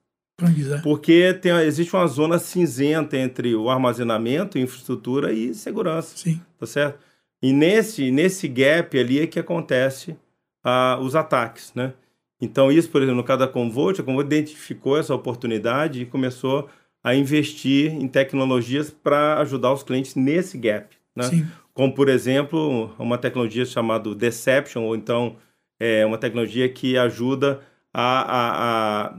Porque 0.84 1.34
tem, 1.34 1.52
existe 1.62 1.96
uma 1.96 2.06
zona 2.06 2.38
cinzenta 2.38 3.18
entre 3.18 3.56
o 3.56 3.72
armazenamento, 3.72 4.60
infraestrutura 4.60 5.34
e 5.34 5.56
segurança. 5.56 6.16
Sim. 6.16 6.40
Tá 6.60 6.68
certo? 6.68 7.00
E 7.42 7.52
nesse, 7.52 8.12
nesse 8.12 8.48
gap 8.48 8.98
ali 9.00 9.20
é 9.20 9.26
que 9.26 9.40
acontece 9.40 10.16
ah, 10.64 11.00
os 11.02 11.16
ataques, 11.16 11.74
né? 11.74 11.94
Então, 12.40 12.72
isso, 12.72 12.90
por 12.90 13.02
exemplo, 13.02 13.18
no 13.18 13.24
caso 13.24 13.40
da 13.40 13.48
Convolt, 13.48 14.00
a 14.00 14.04
Convolt 14.04 14.28
identificou 14.28 14.98
essa 14.98 15.14
oportunidade 15.14 16.02
e 16.02 16.06
começou 16.06 16.70
a 17.04 17.16
investir 17.16 17.92
em 17.92 18.08
tecnologias 18.08 18.92
para 18.92 19.40
ajudar 19.40 19.74
os 19.74 19.82
clientes 19.82 20.14
nesse 20.14 20.56
gap. 20.58 20.96
Né? 21.16 21.24
Sim 21.24 21.48
como 21.74 21.94
por 21.94 22.10
exemplo 22.10 22.94
uma 22.98 23.18
tecnologia 23.18 23.66
chamada 23.66 24.14
Deception, 24.14 24.84
ou 24.84 24.96
então 24.96 25.36
é 25.80 26.06
uma 26.06 26.18
tecnologia 26.18 26.70
que 26.70 26.98
ajuda 26.98 27.62
a, 27.94 28.22
a, 28.22 29.08
a, 29.08 29.16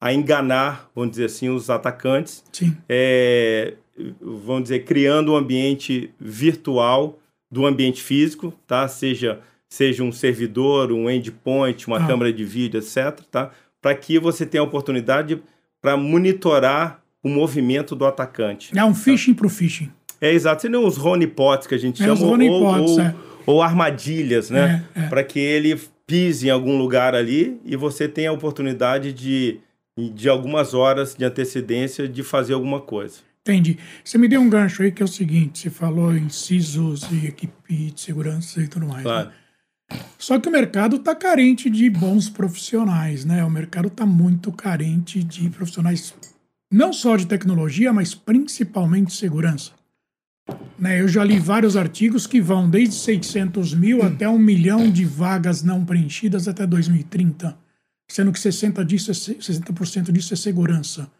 a 0.00 0.12
enganar, 0.12 0.90
vamos 0.94 1.12
dizer 1.12 1.26
assim, 1.26 1.48
os 1.48 1.70
atacantes. 1.70 2.44
Sim. 2.52 2.76
É, 2.88 3.74
vamos 4.20 4.64
dizer, 4.64 4.84
criando 4.84 5.32
um 5.32 5.36
ambiente 5.36 6.12
virtual 6.20 7.18
do 7.50 7.64
ambiente 7.66 8.02
físico, 8.02 8.52
tá? 8.66 8.86
Seja, 8.88 9.40
seja 9.68 10.02
um 10.02 10.12
servidor, 10.12 10.92
um 10.92 11.08
endpoint, 11.08 11.86
uma 11.86 11.98
ah. 11.98 12.06
câmera 12.06 12.32
de 12.32 12.44
vídeo, 12.44 12.78
etc., 12.78 13.20
tá? 13.30 13.50
Para 13.80 13.94
que 13.94 14.18
você 14.18 14.44
tenha 14.44 14.60
a 14.60 14.64
oportunidade 14.64 15.42
para 15.80 15.96
monitorar 15.96 17.02
o 17.22 17.28
movimento 17.28 17.94
do 17.94 18.04
atacante. 18.04 18.76
É 18.76 18.84
um 18.84 18.94
phishing 18.94 19.32
tá? 19.32 19.38
para 19.38 19.46
o 19.46 19.50
phishing. 19.50 19.90
É 20.24 20.32
exato, 20.32 20.62
seriam 20.62 20.86
os 20.86 20.96
honeypots 20.96 21.66
que 21.66 21.74
a 21.74 21.78
gente 21.78 22.02
é, 22.02 22.06
chama. 22.06 22.14
Os 22.14 22.22
honeypots, 22.22 22.92
ou, 22.92 23.00
é. 23.00 23.14
ou 23.44 23.62
armadilhas, 23.62 24.48
né? 24.48 24.82
É, 24.96 25.02
é. 25.02 25.08
Para 25.08 25.22
que 25.22 25.38
ele 25.38 25.78
pise 26.06 26.46
em 26.46 26.50
algum 26.50 26.78
lugar 26.78 27.14
ali 27.14 27.60
e 27.62 27.76
você 27.76 28.08
tenha 28.08 28.30
a 28.30 28.32
oportunidade 28.32 29.12
de, 29.12 29.60
de 30.14 30.26
algumas 30.26 30.72
horas 30.72 31.14
de 31.14 31.26
antecedência 31.26 32.08
de 32.08 32.22
fazer 32.22 32.54
alguma 32.54 32.80
coisa. 32.80 33.18
Entendi. 33.42 33.78
Você 34.02 34.16
me 34.16 34.26
deu 34.26 34.40
um 34.40 34.48
gancho 34.48 34.82
aí 34.82 34.90
que 34.90 35.02
é 35.02 35.04
o 35.04 35.08
seguinte: 35.08 35.58
você 35.58 35.68
falou 35.68 36.16
em 36.16 36.30
CISOs 36.30 37.06
e 37.12 37.26
equipe 37.26 37.92
de 37.92 38.00
segurança 38.00 38.62
e 38.62 38.66
tudo 38.66 38.86
mais. 38.86 39.02
Claro. 39.02 39.28
Né? 39.28 39.98
Só 40.18 40.40
que 40.40 40.48
o 40.48 40.52
mercado 40.52 40.96
está 40.96 41.14
carente 41.14 41.68
de 41.68 41.90
bons 41.90 42.30
profissionais, 42.30 43.26
né? 43.26 43.44
O 43.44 43.50
mercado 43.50 43.88
está 43.88 44.06
muito 44.06 44.50
carente 44.50 45.22
de 45.22 45.50
profissionais, 45.50 46.14
não 46.72 46.94
só 46.94 47.14
de 47.14 47.26
tecnologia, 47.26 47.92
mas 47.92 48.14
principalmente 48.14 49.08
de 49.08 49.16
segurança. 49.16 49.72
Né, 50.84 51.00
eu 51.00 51.08
já 51.08 51.24
li 51.24 51.38
vários 51.38 51.78
artigos 51.78 52.26
que 52.26 52.42
vão 52.42 52.68
desde 52.68 52.94
600 52.96 53.72
mil 53.72 54.00
hum. 54.00 54.06
até 54.06 54.28
um 54.28 54.38
milhão 54.38 54.90
de 54.90 55.02
vagas 55.06 55.62
não 55.62 55.82
preenchidas 55.82 56.46
até 56.46 56.66
2030, 56.66 57.56
sendo 58.06 58.30
que 58.30 58.38
60% 58.38 58.84
disso 58.84 59.10
é, 59.10 59.14
60 59.14 60.12
disso 60.12 60.34
é 60.34 60.36
segurança. 60.36 61.10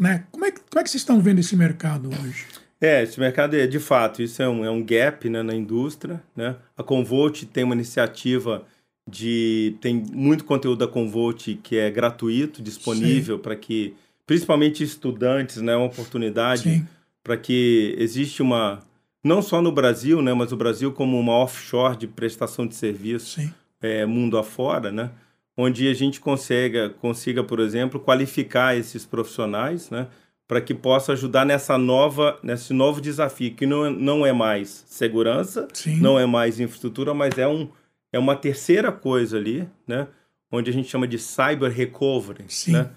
Né? 0.00 0.24
Como, 0.32 0.46
é 0.46 0.50
que, 0.50 0.60
como 0.60 0.80
é 0.80 0.82
que 0.82 0.88
vocês 0.88 1.02
estão 1.02 1.20
vendo 1.20 1.40
esse 1.40 1.54
mercado 1.54 2.08
hoje? 2.08 2.46
É, 2.80 3.02
esse 3.02 3.20
mercado 3.20 3.54
é 3.54 3.66
de 3.66 3.78
fato, 3.78 4.22
isso 4.22 4.40
é 4.40 4.48
um, 4.48 4.64
é 4.64 4.70
um 4.70 4.82
gap 4.82 5.28
né, 5.28 5.42
na 5.42 5.54
indústria. 5.54 6.22
Né? 6.34 6.56
A 6.74 6.82
Convolt 6.82 7.42
tem 7.52 7.64
uma 7.64 7.74
iniciativa 7.74 8.64
de. 9.06 9.76
tem 9.82 10.06
muito 10.10 10.42
conteúdo 10.42 10.78
da 10.78 10.90
Convolt 10.90 11.48
que 11.62 11.76
é 11.76 11.90
gratuito, 11.90 12.62
disponível 12.62 13.38
para 13.38 13.56
que, 13.56 13.94
principalmente 14.26 14.82
estudantes, 14.82 15.60
né, 15.60 15.76
uma 15.76 15.84
oportunidade 15.84 16.86
para 17.26 17.36
que 17.36 17.96
existe 17.98 18.40
uma. 18.40 18.80
Não 19.24 19.42
só 19.42 19.60
no 19.60 19.72
Brasil, 19.72 20.22
né, 20.22 20.32
mas 20.32 20.52
o 20.52 20.56
Brasil 20.56 20.92
como 20.92 21.18
uma 21.18 21.32
offshore 21.32 21.96
de 21.96 22.06
prestação 22.06 22.64
de 22.64 22.76
serviço 22.76 23.40
é, 23.82 24.06
mundo 24.06 24.38
afora, 24.38 24.92
né? 24.92 25.10
onde 25.56 25.88
a 25.88 25.94
gente 25.94 26.20
consiga, 26.20 26.90
consiga, 26.90 27.42
por 27.42 27.58
exemplo, 27.60 27.98
qualificar 27.98 28.76
esses 28.76 29.06
profissionais, 29.06 29.90
né, 29.90 30.06
para 30.46 30.60
que 30.60 30.74
possa 30.74 31.12
ajudar 31.12 31.44
nessa 31.46 31.78
nova, 31.78 32.38
nesse 32.42 32.72
novo 32.72 33.00
desafio, 33.00 33.54
que 33.54 33.66
não, 33.66 33.86
é, 33.86 33.90
não 33.90 34.26
é 34.26 34.32
mais 34.32 34.84
segurança, 34.86 35.66
Sim. 35.72 35.98
não 35.98 36.18
é 36.18 36.26
mais 36.26 36.60
infraestrutura, 36.60 37.14
mas 37.14 37.38
é, 37.38 37.48
um, 37.48 37.68
é 38.12 38.18
uma 38.18 38.36
terceira 38.36 38.92
coisa 38.92 39.38
ali, 39.38 39.66
né, 39.88 40.06
onde 40.52 40.70
a 40.70 40.72
gente 40.72 40.88
chama 40.88 41.08
de 41.08 41.18
cyber 41.18 41.72
recovery, 41.72 42.44
Sim. 42.48 42.72
né, 42.72 42.90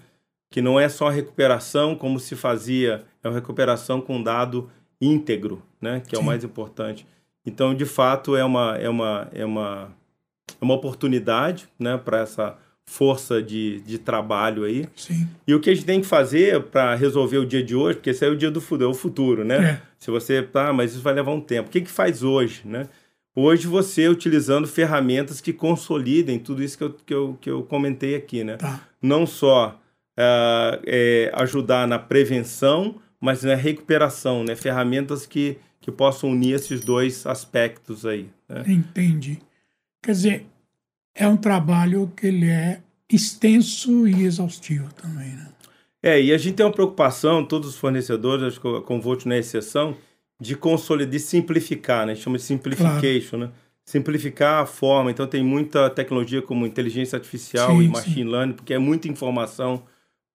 que 0.50 0.60
não 0.60 0.78
é 0.78 0.88
só 0.88 1.08
recuperação 1.08 1.94
como 1.94 2.18
se 2.18 2.34
fazia, 2.36 3.04
é 3.22 3.28
uma 3.28 3.34
recuperação 3.34 4.00
com 4.00 4.22
dado 4.22 4.68
íntegro, 5.00 5.62
né, 5.80 6.02
que 6.06 6.14
é 6.14 6.18
Sim. 6.18 6.24
o 6.24 6.26
mais 6.26 6.44
importante. 6.44 7.06
Então, 7.46 7.74
de 7.74 7.86
fato, 7.86 8.36
é 8.36 8.44
uma, 8.44 8.76
é 8.76 8.88
uma, 8.88 9.28
é 9.32 9.44
uma 9.44 9.94
é 10.60 10.64
uma 10.64 10.74
oportunidade 10.74 11.68
né, 11.78 11.96
para 11.96 12.20
essa 12.20 12.56
força 12.86 13.40
de, 13.40 13.80
de 13.80 13.98
trabalho 13.98 14.64
aí. 14.64 14.88
Sim. 14.96 15.28
E 15.46 15.54
o 15.54 15.60
que 15.60 15.70
a 15.70 15.74
gente 15.74 15.86
tem 15.86 16.00
que 16.00 16.06
fazer 16.06 16.60
para 16.64 16.94
resolver 16.94 17.38
o 17.38 17.46
dia 17.46 17.62
de 17.62 17.76
hoje, 17.76 17.96
porque 17.96 18.10
esse 18.10 18.24
é 18.24 18.28
o 18.28 18.36
dia 18.36 18.50
do 18.50 18.60
futuro, 18.60 18.84
é 18.84 18.88
o 18.88 18.94
futuro, 18.94 19.44
né? 19.44 19.70
É. 19.70 19.82
Se 19.98 20.10
você, 20.10 20.42
tá, 20.42 20.72
mas 20.72 20.92
isso 20.92 21.02
vai 21.02 21.14
levar 21.14 21.30
um 21.30 21.40
tempo. 21.40 21.68
O 21.68 21.70
que 21.70 21.82
que 21.82 21.90
faz 21.90 22.22
hoje, 22.22 22.62
né? 22.64 22.88
Hoje 23.34 23.68
você 23.68 24.08
utilizando 24.08 24.66
ferramentas 24.66 25.40
que 25.40 25.52
consolidem 25.52 26.38
tudo 26.38 26.64
isso 26.64 26.76
que 26.76 26.84
eu, 26.84 26.92
que 27.06 27.14
eu, 27.14 27.38
que 27.40 27.50
eu 27.50 27.62
comentei 27.62 28.16
aqui, 28.16 28.42
né? 28.42 28.56
Tá. 28.56 28.80
Não 29.00 29.24
só 29.24 29.78
uh, 30.18 30.80
é, 30.86 31.30
ajudar 31.34 31.86
na 31.86 31.98
prevenção, 31.98 32.96
mas 33.20 33.42
na 33.42 33.54
recuperação, 33.54 34.44
né? 34.44 34.56
Ferramentas 34.56 35.26
que, 35.26 35.58
que 35.80 35.90
possam 35.90 36.30
unir 36.30 36.54
esses 36.54 36.80
dois 36.80 37.26
aspectos 37.26 38.06
aí. 38.06 38.28
Né? 38.48 38.64
Entendi. 38.66 39.38
Quer 40.02 40.12
dizer, 40.12 40.46
é 41.14 41.28
um 41.28 41.36
trabalho 41.36 42.10
que 42.16 42.26
ele 42.26 42.48
é 42.48 42.80
extenso 43.10 44.06
e 44.06 44.24
exaustivo 44.24 44.92
também, 44.94 45.28
né? 45.28 45.48
É, 46.02 46.20
e 46.20 46.32
a 46.32 46.38
gente 46.38 46.54
tem 46.54 46.64
uma 46.64 46.72
preocupação, 46.72 47.44
todos 47.44 47.68
os 47.68 47.76
fornecedores, 47.76 48.42
acho 48.42 48.60
que 48.60 48.66
a 48.66 48.80
Convolt 48.80 49.26
não 49.26 49.36
é 49.36 49.38
exceção, 49.38 49.94
de 50.40 50.56
consolidar, 50.56 51.10
de 51.10 51.20
simplificar, 51.20 52.06
né? 52.06 52.12
A 52.12 52.14
gente 52.14 52.24
chama 52.24 52.38
de 52.38 52.44
simplification, 52.44 53.38
claro. 53.38 53.46
né? 53.46 53.52
Simplificar 53.84 54.62
a 54.62 54.66
forma. 54.66 55.10
Então 55.10 55.26
tem 55.26 55.44
muita 55.44 55.90
tecnologia 55.90 56.40
como 56.40 56.66
inteligência 56.66 57.16
artificial 57.16 57.72
sim, 57.72 57.82
e 57.82 57.88
machine 57.88 58.14
sim. 58.14 58.24
learning, 58.24 58.54
porque 58.54 58.72
é 58.72 58.78
muita 58.78 59.08
informação 59.08 59.82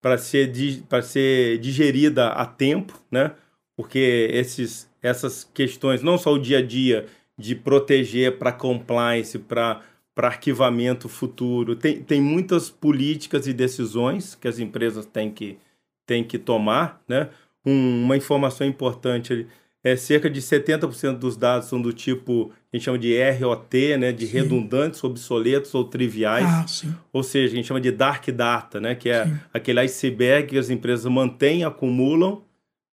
para 0.05 0.19
ser, 0.19 0.53
para 0.87 1.01
ser 1.01 1.57
digerida 1.57 2.27
a 2.27 2.45
tempo, 2.45 2.93
né? 3.09 3.31
Porque 3.75 4.29
esses, 4.31 4.87
essas 5.01 5.43
questões, 5.51 6.03
não 6.03 6.15
só 6.15 6.33
o 6.33 6.37
dia 6.37 6.59
a 6.59 6.61
dia 6.61 7.07
de 7.35 7.55
proteger 7.55 8.37
para 8.37 8.51
compliance, 8.51 9.39
para 9.39 9.81
para 10.13 10.27
arquivamento 10.27 11.09
futuro. 11.09 11.75
Tem, 11.75 12.01
tem 12.01 12.21
muitas 12.21 12.69
políticas 12.69 13.47
e 13.47 13.53
decisões 13.53 14.33
que 14.35 14.47
as 14.47 14.59
empresas 14.59 15.05
têm 15.05 15.29
que, 15.29 15.57
têm 16.05 16.23
que 16.23 16.37
tomar. 16.37 17.01
Né? 17.05 17.27
Um, 17.65 18.03
uma 18.03 18.15
informação 18.15 18.65
importante 18.65 19.45
é 19.85 19.95
cerca 19.95 20.27
de 20.27 20.41
70% 20.41 21.19
dos 21.19 21.37
dados 21.37 21.69
são 21.69 21.79
do 21.79 21.93
tipo, 21.93 22.51
a 22.73 22.75
gente 22.75 22.85
chama 22.85 22.97
de 22.97 23.15
ROT, 23.33 23.97
né, 23.99 24.11
de 24.11 24.25
sim. 24.25 24.33
redundantes, 24.33 25.03
obsoletos 25.03 25.75
ou 25.75 25.83
triviais. 25.83 26.43
Ah, 26.43 26.65
sim. 26.67 26.95
Ou 27.13 27.21
seja, 27.21 27.53
a 27.53 27.55
gente 27.55 27.67
chama 27.67 27.79
de 27.79 27.91
dark 27.91 28.27
data, 28.29 28.81
né, 28.81 28.95
que 28.95 29.09
é 29.09 29.25
sim. 29.25 29.37
aquele 29.53 29.81
iceberg 29.81 30.47
que 30.49 30.57
as 30.57 30.71
empresas 30.71 31.05
mantêm, 31.05 31.63
acumulam, 31.63 32.41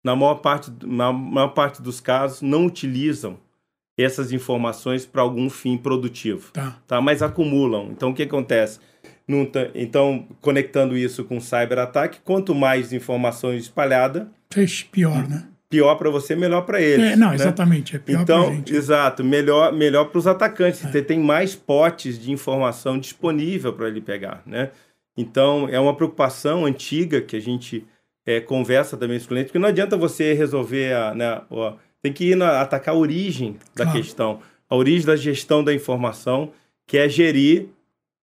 na 0.03 0.17
maior 0.17 0.35
parte, 0.35 0.69
na 0.83 1.13
maior 1.13 1.49
parte 1.49 1.81
dos 1.81 2.01
casos 2.01 2.41
não 2.41 2.65
utilizam 2.65 3.39
essas 3.97 4.33
informações 4.33 5.05
para 5.05 5.21
algum 5.21 5.49
fim 5.49 5.77
produtivo. 5.77 6.51
Tá. 6.51 6.77
tá. 6.85 6.99
Mas 6.99 7.21
acumulam. 7.21 7.87
Então, 7.91 8.09
o 8.09 8.13
que 8.13 8.23
acontece? 8.23 8.79
Então, 9.75 10.27
conectando 10.41 10.97
isso 10.97 11.23
com 11.23 11.39
cyber-ataque, 11.39 12.19
quanto 12.25 12.53
mais 12.53 12.91
informação 12.91 13.53
espalhada... 13.53 14.29
Pior, 14.91 15.29
né? 15.29 15.47
Pior 15.71 15.95
para 15.95 16.09
você, 16.09 16.35
melhor 16.35 16.61
para 16.61 16.81
eles. 16.81 17.13
É, 17.13 17.15
não, 17.15 17.29
né? 17.29 17.35
exatamente. 17.35 17.95
É 17.95 17.99
pior 17.99 18.21
então, 18.21 18.53
gente. 18.53 18.75
exato. 18.75 19.23
Melhor, 19.23 19.71
melhor 19.71 20.05
para 20.05 20.19
os 20.19 20.27
atacantes. 20.27 20.83
É. 20.83 20.91
Você 20.91 21.01
tem 21.01 21.19
mais 21.19 21.55
potes 21.55 22.19
de 22.19 22.31
informação 22.31 22.99
disponível 22.99 23.71
para 23.71 23.87
ele 23.87 24.01
pegar, 24.01 24.43
né? 24.45 24.69
Então, 25.17 25.67
é 25.69 25.79
uma 25.79 25.95
preocupação 25.95 26.65
antiga 26.65 27.21
que 27.21 27.35
a 27.35 27.39
gente 27.39 27.85
é, 28.25 28.39
conversa 28.39 28.97
também 28.97 29.17
com 29.17 29.21
os 29.21 29.27
clientes, 29.27 29.49
porque 29.49 29.59
não 29.59 29.69
adianta 29.69 29.97
você 29.97 30.33
resolver 30.33 30.93
a, 30.93 31.15
né, 31.15 31.25
a 31.27 31.73
tem 32.01 32.11
que 32.11 32.31
ir 32.31 32.35
na, 32.35 32.61
atacar 32.61 32.95
a 32.95 32.97
origem 32.97 33.57
da 33.75 33.85
claro. 33.85 33.99
questão, 33.99 34.39
a 34.69 34.75
origem 34.75 35.05
da 35.05 35.15
gestão 35.15 35.63
da 35.63 35.73
informação, 35.73 36.51
que 36.87 36.97
é 36.97 37.07
gerir 37.07 37.67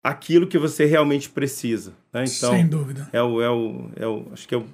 aquilo 0.02 0.46
que 0.46 0.58
você 0.58 0.84
realmente 0.86 1.28
precisa. 1.28 1.92
Né? 2.12 2.24
Então, 2.24 2.52
Sem 2.52 2.66
dúvida. 2.66 3.08
É 3.12 3.22
o, 3.22 3.42
é 3.42 3.50
o, 3.50 3.90
é 3.96 4.06
o, 4.06 4.26
acho 4.32 4.48
que 4.48 4.54
é 4.54 4.58
o 4.58 4.64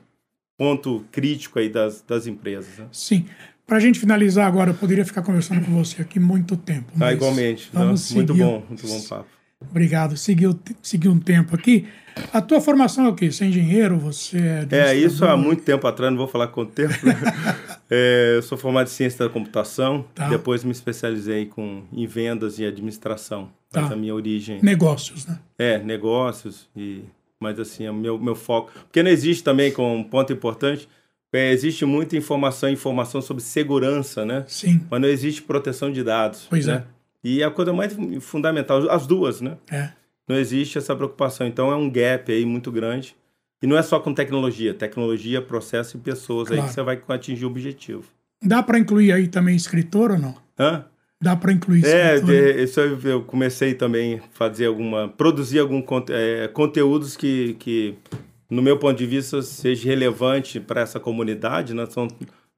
ponto 0.57 1.05
crítico 1.11 1.59
aí 1.59 1.69
das, 1.69 2.03
das 2.03 2.27
empresas. 2.27 2.79
Né? 2.79 2.87
Sim. 2.93 3.27
Para 3.67 3.79
a 3.79 3.81
gente 3.81 3.99
finalizar 3.99 4.47
agora, 4.47 4.71
eu 4.71 4.75
poderia 4.75 5.05
ficar 5.05 5.23
conversando 5.23 5.65
com 5.65 5.73
você 5.73 6.03
aqui 6.03 6.21
muito 6.21 6.57
tempo. 6.57 6.93
Ah, 7.01 7.13
igualmente. 7.13 7.71
Vamos 7.73 8.11
Não, 8.11 8.17
muito 8.17 8.35
bom, 8.35 8.63
muito 8.69 8.87
bom 8.87 9.01
papo. 9.03 9.27
Obrigado. 9.71 10.17
Seguiu, 10.17 10.59
seguiu 10.83 11.11
um 11.11 11.19
tempo 11.19 11.55
aqui. 11.55 11.87
A 12.33 12.41
tua 12.41 12.61
formação 12.61 13.07
é 13.07 13.09
o 13.09 13.15
quê? 13.15 13.31
Você 13.33 13.45
é 13.45 13.49
engenheiro? 13.49 13.99
Você 13.99 14.39
é. 14.71 14.91
É, 14.91 14.95
isso 14.95 15.25
há 15.25 15.37
muito 15.37 15.63
tempo 15.63 15.87
atrás, 15.87 16.13
não 16.13 16.19
vou 16.19 16.29
falar 16.29 16.49
quanto 16.49 16.73
tempo. 16.73 16.95
Né? 17.05 17.15
é, 17.91 18.35
eu 18.37 18.43
sou 18.43 18.57
formado 18.57 18.87
em 18.87 18.91
ciência 18.91 19.25
da 19.25 19.31
computação, 19.31 20.05
tá. 20.15 20.29
depois 20.29 20.63
me 20.63 20.71
especializei 20.71 21.47
com, 21.47 21.83
em 21.93 22.07
vendas 22.07 22.59
e 22.59 22.67
administração. 22.67 23.51
Tá. 23.71 23.83
Mas 23.83 23.93
a 23.93 23.97
minha 23.97 24.15
origem. 24.15 24.61
Negócios, 24.63 25.27
né? 25.27 25.39
É, 25.59 25.79
negócios. 25.79 26.69
E, 26.77 27.03
mas 27.45 27.61
assim, 27.61 27.85
é 27.85 27.91
o 27.91 27.95
meu, 27.95 28.19
meu 28.19 28.35
foco. 28.35 28.73
Porque 28.73 29.03
não 29.03 29.11
existe 29.11 29.45
também, 29.45 29.71
com 29.71 29.99
um 29.99 30.03
ponto 30.03 30.33
importante, 30.33 30.89
é, 31.33 31.53
existe 31.53 31.85
muita 31.85 32.17
informação 32.17 32.71
informação 32.71 33.21
sobre 33.21 33.43
segurança, 33.43 34.25
né? 34.25 34.45
Sim. 34.47 34.81
Mas 34.91 35.01
não 35.01 35.09
existe 35.09 35.43
proteção 35.43 35.93
de 35.93 36.03
dados. 36.03 36.47
Pois 36.49 36.67
né? 36.67 36.75
é. 36.75 36.95
E 37.23 37.43
a 37.43 37.51
coisa 37.51 37.73
mais 37.73 37.95
fundamental, 38.21 38.89
as 38.91 39.07
duas, 39.07 39.41
né? 39.41 39.57
É. 39.71 39.91
Não 40.27 40.37
existe 40.37 40.79
essa 40.79 40.95
preocupação. 40.97 41.47
Então 41.47 41.71
é 41.71 41.77
um 41.77 41.91
gap 41.91 42.33
aí 42.33 42.47
muito 42.47 42.73
grande. 42.73 43.17
E 43.63 43.67
não 43.67 43.77
é 43.77 43.83
só 43.83 43.99
com 43.99 44.15
tecnologia, 44.15 44.73
tecnologia, 44.75 45.43
processo 45.43 45.97
e 45.97 46.01
pessoas 46.01 46.49
claro. 46.49 46.63
aí 46.63 46.69
que 46.69 46.75
você 46.75 46.83
vai 46.83 47.03
atingir 47.09 47.45
o 47.45 47.49
objetivo. 47.49 48.05
Dá 48.43 48.63
para 48.63 48.79
incluir 48.79 49.13
aí 49.13 49.27
também 49.27 49.57
escritor 49.57 50.13
ou 50.13 50.19
não? 50.19 50.37
Hã? 50.59 50.85
Dá 51.25 51.35
para 51.35 51.53
incluir 51.53 51.87
é, 51.87 52.17
escritor? 52.17 52.35
É, 52.35 52.63
isso 52.63 52.81
eu 52.81 53.23
comecei 53.23 53.73
também 53.73 54.17
a 54.17 54.23
fazer 54.35 54.67
alguma, 54.67 55.09
produzir 55.09 55.59
algum 55.59 55.83
é, 56.11 56.49
conteúdos 56.49 57.17
que, 57.17 57.55
que, 57.55 57.95
no 58.51 58.61
meu 58.61 58.79
ponto 58.79 58.99
de 58.99 59.07
vista, 59.07 59.41
seja 59.41 59.89
relevante 59.89 60.61
para 60.61 60.83
essa 60.83 61.01
comunidade, 61.01 61.73
né? 61.73 61.87
São, 61.87 62.09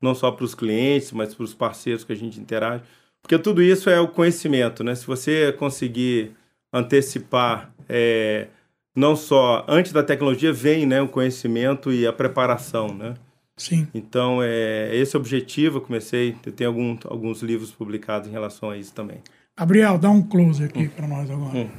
não 0.02 0.16
só 0.16 0.33
para 0.33 0.44
os 0.44 0.52
clientes, 0.52 1.12
mas 1.12 1.33
para 1.33 1.44
os 1.44 1.55
parceiros 1.55 2.02
que 2.02 2.12
a 2.12 2.16
gente 2.16 2.40
interage. 2.40 2.83
Porque 3.22 3.38
tudo 3.38 3.62
isso 3.62 3.88
é 3.88 4.00
o 4.00 4.09
conhecimento, 4.09 4.83
né? 4.83 4.96
Se 4.96 5.07
você 5.07 5.52
conseguir 5.52 6.33
antecipar, 6.72 7.72
é, 7.88 8.48
não 8.96 9.14
só 9.14 9.64
antes 9.68 9.92
da 9.92 10.02
tecnologia 10.02 10.52
vem 10.52 10.87
né, 10.87 11.00
o 11.00 11.07
conhecimento 11.07 11.92
e 11.92 12.05
a 12.05 12.12
preparação, 12.12 12.88
né? 12.92 13.14
Sim. 13.57 13.88
Então, 13.95 14.42
é 14.42 14.95
esse 14.95 15.16
é 15.16 15.19
objetivo. 15.19 15.79
Eu 15.79 15.81
comecei, 15.81 16.37
eu 16.45 16.53
tenho 16.53 16.71
algum, 16.71 16.99
alguns 17.05 17.42
livros 17.42 17.71
publicados 17.71 18.29
em 18.29 18.33
relação 18.33 18.71
a 18.71 18.77
isso 18.77 18.92
também. 18.92 19.23
Gabriel, 19.59 19.99
dá 19.99 20.11
um 20.11 20.23
close 20.23 20.62
aqui 20.62 20.85
hum. 20.85 20.90
para 20.95 21.09
nós 21.09 21.31
agora. 21.31 21.59
Hum. 21.59 21.71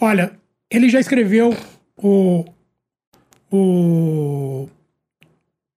Olha, 0.00 0.38
ele 0.68 0.88
já 0.88 0.98
escreveu 0.98 1.56
o, 1.96 2.44
o 3.50 4.68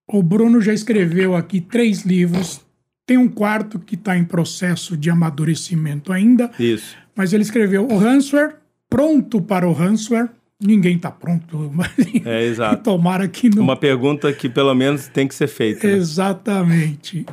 o 0.10 0.24
Bruno 0.24 0.62
já 0.62 0.74
escreveu 0.74 1.36
aqui 1.36 1.60
três 1.60 2.04
livros. 2.04 2.62
Tem 3.06 3.18
um 3.18 3.28
quarto 3.28 3.78
que 3.78 3.96
está 3.96 4.18
em 4.18 4.24
processo 4.24 4.96
de 4.96 5.10
amadurecimento 5.10 6.14
ainda. 6.14 6.50
Isso. 6.58 6.96
Mas 7.14 7.34
ele 7.34 7.44
escreveu 7.44 7.86
o 7.86 7.98
Ransomware, 7.98 8.56
pronto 8.90 9.42
para 9.42 9.68
o 9.68 9.74
Ransomware. 9.74 10.30
Ninguém 10.62 10.96
está 10.96 11.12
pronto, 11.12 11.70
mas 11.74 11.92
é, 12.26 12.44
exato. 12.44 12.82
tomara 12.84 13.28
que 13.28 13.50
não. 13.50 13.64
Uma 13.64 13.76
pergunta 13.76 14.32
que 14.34 14.50
pelo 14.50 14.74
menos 14.74 15.08
tem 15.08 15.28
que 15.28 15.36
ser 15.36 15.48
feita. 15.48 15.88
Né? 15.88 15.94
Exatamente. 15.94 17.26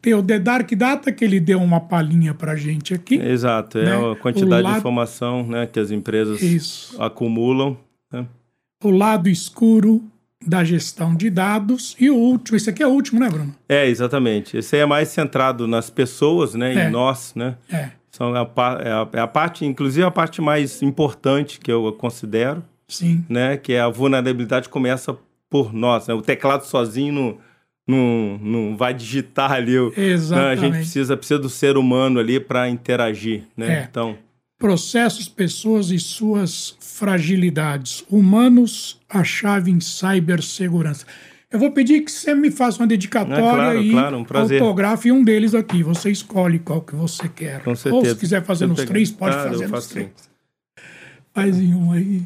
Tem 0.00 0.14
o 0.14 0.22
The 0.22 0.38
Dark 0.40 0.72
Data, 0.72 1.12
que 1.12 1.24
ele 1.24 1.38
deu 1.38 1.60
uma 1.60 1.80
palhinha 1.80 2.34
para 2.34 2.56
gente 2.56 2.92
aqui. 2.92 3.14
Exato, 3.14 3.78
é 3.78 3.84
né? 3.84 4.12
a 4.12 4.16
quantidade 4.16 4.62
lado... 4.62 4.72
de 4.72 4.78
informação 4.80 5.46
né, 5.46 5.66
que 5.66 5.78
as 5.78 5.92
empresas 5.92 6.42
Isso. 6.42 7.00
acumulam. 7.00 7.78
Né? 8.12 8.26
O 8.82 8.90
lado 8.90 9.28
escuro 9.28 10.02
da 10.44 10.64
gestão 10.64 11.14
de 11.14 11.30
dados. 11.30 11.96
E 12.00 12.10
o 12.10 12.16
último, 12.16 12.56
esse 12.56 12.68
aqui 12.68 12.82
é 12.82 12.86
o 12.86 12.90
último, 12.90 13.20
né, 13.20 13.28
Bruno? 13.28 13.54
É, 13.68 13.86
exatamente. 13.88 14.56
Esse 14.56 14.76
aí 14.76 14.82
é 14.82 14.86
mais 14.86 15.08
centrado 15.08 15.68
nas 15.68 15.88
pessoas, 15.88 16.54
né? 16.54 16.74
É. 16.74 16.88
Em 16.88 16.90
nós, 16.90 17.32
né? 17.36 17.56
É, 17.70 17.90
São 18.14 18.34
a, 18.34 18.40
é 18.84 18.90
a, 18.92 19.08
é 19.14 19.20
a 19.20 19.26
parte, 19.26 19.64
inclusive 19.64 20.04
a 20.04 20.10
parte 20.10 20.40
mais 20.42 20.82
importante 20.82 21.58
que 21.58 21.72
eu 21.72 21.90
considero, 21.94 22.62
sim. 22.86 23.24
né? 23.28 23.56
Que 23.56 23.72
é 23.72 23.80
a 23.80 23.88
vulnerabilidade 23.88 24.68
começa 24.68 25.16
por 25.48 25.72
nós, 25.72 26.06
né? 26.06 26.14
O 26.14 26.20
teclado 26.22 26.64
sozinho 26.64 27.12
não, 27.12 27.38
não, 27.86 28.38
não 28.38 28.76
vai 28.76 28.92
digitar 28.92 29.52
ali. 29.52 29.78
o- 29.78 29.88
né? 29.90 29.94
A 29.96 30.00
Exatamente. 30.02 30.60
gente 30.60 30.72
precisa, 30.76 31.16
precisa 31.16 31.38
do 31.40 31.48
ser 31.48 31.76
humano 31.78 32.20
ali 32.20 32.38
para 32.38 32.68
interagir, 32.68 33.44
né? 33.56 33.80
É. 33.80 33.88
Então, 33.90 34.16
Processos, 34.58 35.28
pessoas 35.28 35.90
e 35.90 35.98
suas 35.98 36.76
fragilidades. 36.78 38.04
Humanos, 38.08 39.00
a 39.08 39.24
chave 39.24 39.72
em 39.72 39.80
cibersegurança. 39.80 41.04
Eu 41.52 41.58
vou 41.58 41.70
pedir 41.70 42.00
que 42.00 42.10
você 42.10 42.34
me 42.34 42.50
faça 42.50 42.80
uma 42.80 42.86
dedicatória 42.86 43.38
claro, 43.42 43.82
e 43.82 43.90
claro, 43.90 44.18
um 44.18 44.24
prazer. 44.24 44.62
autografe 44.62 45.12
um 45.12 45.22
deles 45.22 45.54
aqui. 45.54 45.82
Você 45.82 46.10
escolhe 46.10 46.58
qual 46.58 46.80
que 46.80 46.94
você 46.94 47.28
quer. 47.28 47.62
com 47.62 47.70
Ou 47.70 47.76
certeza. 47.76 48.14
se 48.14 48.20
quiser 48.20 48.42
fazer 48.42 48.66
nos 48.66 48.82
três, 48.82 49.10
pode 49.10 49.36
eu 49.36 49.42
fazer 49.42 49.68
nos 49.68 49.86
três. 49.86 50.06
sim. 50.16 50.30
Faz 51.34 51.58
em 51.58 51.74
um 51.74 51.92
aí. 51.92 52.22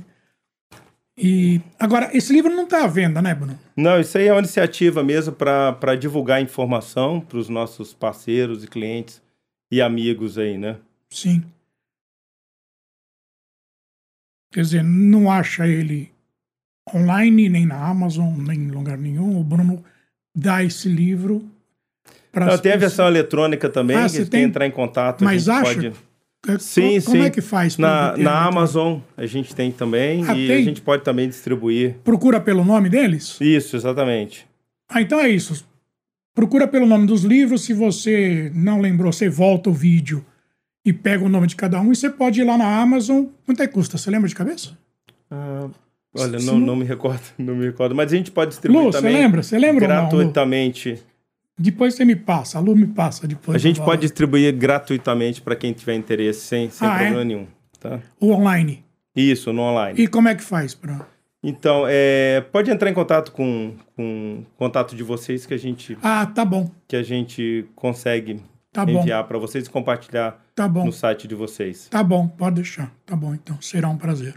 E 1.18 1.60
agora, 1.78 2.10
esse 2.16 2.32
livro 2.32 2.54
não 2.54 2.64
está 2.64 2.84
à 2.84 2.86
venda, 2.86 3.20
né, 3.20 3.34
Bruno? 3.34 3.58
Não, 3.76 3.98
isso 3.98 4.16
aí 4.16 4.28
é 4.28 4.32
uma 4.32 4.38
iniciativa 4.38 5.02
mesmo 5.02 5.32
para 5.32 5.96
divulgar 5.96 6.40
informação 6.40 7.20
para 7.20 7.38
os 7.38 7.48
nossos 7.48 7.92
parceiros 7.92 8.62
e 8.62 8.68
clientes 8.68 9.22
e 9.72 9.80
amigos 9.80 10.38
aí, 10.38 10.56
né? 10.56 10.76
Sim. 11.10 11.42
Quer 14.52 14.60
dizer, 14.60 14.84
não 14.84 15.30
acha 15.30 15.66
ele 15.66 16.12
online, 16.94 17.48
nem 17.48 17.66
na 17.66 17.76
Amazon, 17.76 18.34
nem 18.38 18.58
em 18.58 18.70
lugar 18.70 18.96
nenhum. 18.98 19.38
O 19.40 19.44
Bruno 19.44 19.84
dá 20.34 20.62
esse 20.62 20.88
livro 20.88 21.44
para 22.32 22.46
Não, 22.46 22.58
tem 22.58 22.72
a 22.72 22.76
versão 22.76 23.06
eletrônica 23.06 23.68
também, 23.68 23.96
Ah, 23.96 24.06
que 24.08 24.16
tem? 24.18 24.26
tem 24.26 24.42
entrar 24.44 24.66
em 24.66 24.70
contato. 24.70 25.22
a 25.22 25.24
Mas 25.24 25.44
gente 25.44 25.54
acha? 25.54 25.74
pode- 25.74 25.92
Co- 26.42 26.58
Sim, 26.60 27.00
Como 27.00 27.16
sim. 27.16 27.22
é 27.24 27.30
que 27.30 27.40
faz? 27.40 27.74
pra 27.76 28.12
Na, 28.12 28.16
na 28.22 28.44
Amazon 28.44 29.00
a 29.16 29.26
gente 29.26 29.52
tem 29.54 29.72
também 29.72 30.22
Ah, 30.28 30.36
e 30.36 30.46
tem? 30.46 30.56
a 30.58 30.62
gente 30.62 30.80
pode 30.80 31.02
também 31.02 31.28
distribuir. 31.28 31.96
Procura 32.04 32.38
pelo 32.40 32.64
nome 32.64 32.88
deles? 32.88 33.36
Isso, 33.40 33.74
exatamente. 33.74 34.46
Ah, 34.88 35.00
então 35.02 35.18
é 35.18 35.28
isso. 35.28 35.66
Procura 36.34 36.68
pelo 36.68 36.86
nome 36.86 37.06
dos 37.06 37.24
livros. 37.24 37.64
Se 37.64 37.72
você 37.72 38.52
não 38.54 38.80
lembrou, 38.80 39.12
você 39.12 39.28
volta 39.28 39.70
o 39.70 39.72
vídeo 39.72 40.24
e 40.84 40.92
pega 40.92 41.24
o 41.24 41.28
nome 41.28 41.48
de 41.48 41.56
cada 41.56 41.80
um. 41.80 41.90
E 41.90 41.96
você 41.96 42.10
pode 42.10 42.40
ir 42.40 42.44
lá 42.44 42.56
na 42.56 42.80
Amazon. 42.80 43.24
Quanto 43.44 43.62
é 43.62 43.66
que 43.66 43.72
custa? 43.72 43.98
Você 43.98 44.08
lembra 44.10 44.28
de 44.28 44.34
cabeça? 44.34 44.76
Ah, 45.28 45.68
olha, 46.22 46.38
não, 46.40 46.58
não- 46.58 46.76
me 46.76 46.84
recordo, 46.84 47.20
não 47.38 47.54
me 47.54 47.66
recordo, 47.66 47.94
mas 47.94 48.12
a 48.12 48.16
gente 48.16 48.30
pode 48.30 48.50
distribuir 48.50 48.84
Lu, 48.84 48.92
você 48.92 48.98
também 48.98 49.14
lembra? 49.16 49.42
Você 49.42 49.58
lembra 49.58 49.84
ou 49.84 49.88
não, 49.94 50.00
gratuitamente. 50.08 51.02
Depois 51.58 51.94
você 51.94 52.04
me 52.04 52.14
passa. 52.16 52.58
A 52.58 52.60
Lu 52.60 52.76
me 52.76 52.86
passa 52.86 53.26
depois. 53.26 53.54
A 53.54 53.58
gente 53.58 53.80
pode 53.80 54.02
distribuir 54.02 54.54
gratuitamente 54.54 55.40
para 55.40 55.56
quem 55.56 55.72
tiver 55.72 55.94
interesse, 55.94 56.40
sem, 56.40 56.68
sem 56.70 56.86
Ah, 56.86 56.94
é? 56.96 57.04
problema 57.06 57.24
nenhum. 57.24 57.46
Tá? 57.80 58.00
O 58.20 58.30
online. 58.32 58.84
Isso, 59.14 59.52
no 59.52 59.62
online. 59.62 59.98
E 60.00 60.06
como 60.06 60.28
é 60.28 60.34
que 60.34 60.42
faz? 60.42 60.74
Pra... 60.74 61.06
Então, 61.42 61.84
é, 61.88 62.42
pode 62.52 62.70
entrar 62.70 62.90
em 62.90 62.94
contato 62.94 63.32
com, 63.32 63.74
com 63.96 64.42
o 64.42 64.56
contato 64.58 64.94
de 64.94 65.02
vocês 65.02 65.46
que 65.46 65.54
a 65.54 65.56
gente, 65.58 65.96
Ah, 66.02 66.26
tá 66.26 66.44
bom. 66.44 66.70
que 66.86 66.96
a 66.96 67.02
gente 67.02 67.66
consegue 67.74 68.42
Tá 68.72 68.82
enviar 68.82 69.24
para 69.24 69.38
vocês 69.38 69.66
e 69.66 69.70
compartilhar 69.70 70.44
Tá 70.54 70.68
bom. 70.68 70.84
no 70.84 70.92
site 70.92 71.26
de 71.26 71.34
vocês. 71.34 71.88
Tá 71.88 72.02
bom, 72.02 72.28
pode 72.28 72.56
deixar. 72.56 72.92
Tá 73.06 73.16
bom, 73.16 73.32
então. 73.34 73.56
Será 73.62 73.88
um 73.88 73.96
prazer. 73.96 74.34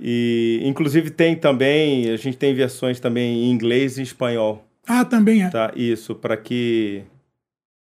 E, 0.00 0.60
inclusive, 0.64 1.10
tem 1.10 1.36
também, 1.36 2.10
a 2.10 2.16
gente 2.16 2.36
tem 2.36 2.54
versões 2.54 2.98
também 2.98 3.44
em 3.44 3.50
inglês 3.50 3.96
e 3.96 4.02
espanhol, 4.02 4.64
Ah, 4.86 5.04
também 5.04 5.42
é. 5.44 5.48
tá? 5.50 5.72
Isso, 5.76 6.14
para 6.14 6.36
que, 6.36 7.04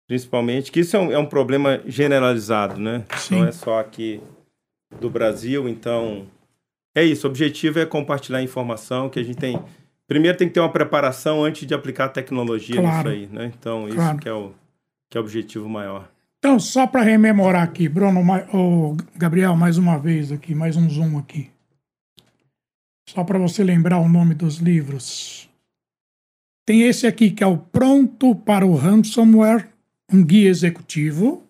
principalmente, 0.08 0.72
que 0.72 0.80
isso 0.80 0.96
é 0.96 1.00
um, 1.00 1.12
é 1.12 1.18
um 1.18 1.26
problema 1.26 1.80
generalizado, 1.86 2.80
né? 2.80 3.04
Sim. 3.16 3.36
Não 3.40 3.46
é 3.46 3.52
só 3.52 3.78
aqui 3.78 4.20
do 5.00 5.08
Brasil, 5.08 5.68
então... 5.68 6.26
É 6.92 7.04
isso, 7.04 7.26
o 7.28 7.30
objetivo 7.30 7.78
é 7.78 7.86
compartilhar 7.86 8.42
informação 8.42 9.08
que 9.08 9.20
a 9.20 9.22
gente 9.22 9.36
tem... 9.38 9.56
Primeiro 10.08 10.36
tem 10.36 10.48
que 10.48 10.54
ter 10.54 10.58
uma 10.60 10.72
preparação 10.72 11.44
antes 11.44 11.64
de 11.64 11.72
aplicar 11.72 12.06
a 12.06 12.08
tecnologia 12.08 12.74
Claro. 12.80 13.08
nisso 13.08 13.08
aí, 13.08 13.28
né? 13.32 13.52
Então, 13.56 13.86
isso 13.86 13.94
Claro. 13.96 14.18
que, 14.18 14.28
é 14.28 14.32
o, 14.32 14.50
que 15.08 15.16
é 15.16 15.20
o 15.20 15.22
objetivo 15.22 15.68
maior. 15.68 16.10
Então, 16.40 16.58
só 16.58 16.88
para 16.88 17.02
rememorar 17.02 17.62
aqui, 17.62 17.88
Bruno, 17.88 18.20
ô, 18.52 18.96
Gabriel, 19.16 19.54
mais 19.54 19.78
uma 19.78 19.96
vez 19.96 20.32
aqui, 20.32 20.52
mais 20.52 20.76
um 20.76 20.90
zoom 20.90 21.16
aqui. 21.16 21.48
Só 23.12 23.24
para 23.24 23.40
você 23.40 23.64
lembrar 23.64 23.98
o 23.98 24.08
nome 24.08 24.36
dos 24.36 24.58
livros. 24.58 25.50
Tem 26.64 26.82
esse 26.82 27.08
aqui 27.08 27.32
que 27.32 27.42
é 27.42 27.46
o 27.46 27.58
Pronto 27.58 28.36
para 28.36 28.64
o 28.64 28.76
Ransomware, 28.76 29.68
um 30.12 30.24
guia 30.24 30.48
executivo. 30.48 31.42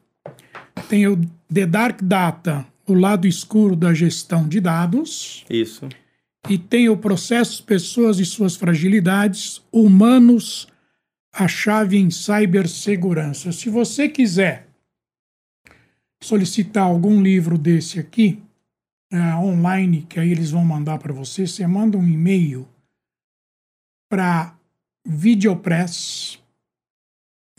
Tem 0.89 1.07
o 1.07 1.21
The 1.53 1.67
Dark 1.67 2.01
Data, 2.03 2.67
o 2.87 2.95
lado 2.95 3.27
escuro 3.27 3.77
da 3.77 3.93
gestão 3.93 4.49
de 4.49 4.59
dados. 4.59 5.45
Isso. 5.51 5.87
E 6.49 6.57
tem 6.57 6.89
o 6.89 6.97
Processos, 6.97 7.61
Pessoas 7.61 8.19
e 8.19 8.25
Suas 8.25 8.57
Fragilidades, 8.57 9.61
Humanos, 9.71 10.67
a 11.31 11.47
Chave 11.47 11.99
em 11.99 12.11
Cibersegurança. 12.11 13.53
Se 13.53 13.69
você 13.69 14.09
quiser 14.09 14.67
solicitar 16.23 16.85
algum 16.85 17.21
livro 17.21 17.59
desse 17.59 18.01
aqui, 18.01 18.43
é, 19.13 19.35
online, 19.37 20.03
que 20.09 20.19
aí 20.21 20.31
eles 20.31 20.51
vão 20.51 20.65
mandar 20.65 20.99
para 20.99 21.13
você, 21.13 21.47
você 21.47 21.67
manda 21.67 21.97
um 21.99 22.07
e-mail 22.07 22.67
para 24.11 24.55
Videopress, 25.07 26.39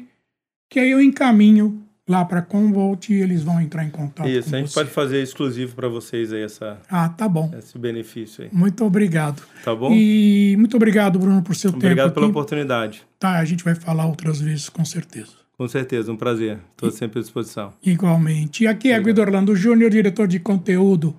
que 0.70 0.80
aí 0.80 0.90
eu 0.90 1.00
encaminho 1.00 1.82
lá 2.08 2.24
para 2.24 2.40
Convolt 2.42 3.08
e 3.10 3.14
eles 3.14 3.42
vão 3.42 3.60
entrar 3.60 3.84
em 3.84 3.90
contato 3.90 4.28
Isso, 4.28 4.50
com 4.50 4.56
a 4.56 4.58
gente 4.60 4.68
você. 4.68 4.74
pode 4.74 4.90
fazer 4.90 5.22
exclusivo 5.22 5.74
para 5.74 5.88
vocês 5.88 6.32
aí 6.32 6.42
essa, 6.42 6.80
Ah, 6.88 7.08
tá 7.08 7.28
bom. 7.28 7.52
esse 7.58 7.76
benefício 7.78 8.44
aí. 8.44 8.50
Muito 8.52 8.84
obrigado. 8.84 9.42
Tá 9.64 9.74
bom? 9.74 9.92
E 9.92 10.54
muito 10.58 10.76
obrigado, 10.76 11.18
Bruno, 11.18 11.42
por 11.42 11.56
seu 11.56 11.70
Obrigado 11.70 12.06
tempo 12.08 12.14
pela 12.14 12.26
aqui. 12.26 12.30
oportunidade. 12.30 13.04
Tá, 13.18 13.38
a 13.38 13.44
gente 13.44 13.64
vai 13.64 13.74
falar 13.74 14.06
outras 14.06 14.40
vezes, 14.40 14.68
com 14.68 14.84
certeza. 14.84 15.32
Com 15.58 15.66
certeza, 15.66 16.12
um 16.12 16.16
prazer. 16.16 16.58
Estou 16.72 16.90
sempre 16.90 17.18
à 17.18 17.22
disposição. 17.22 17.72
Igualmente. 17.82 18.64
E 18.64 18.66
aqui 18.66 18.92
é 18.92 19.00
Guido 19.00 19.22
Orlando 19.22 19.56
Júnior, 19.56 19.90
diretor 19.90 20.28
de 20.28 20.38
conteúdo 20.38 21.16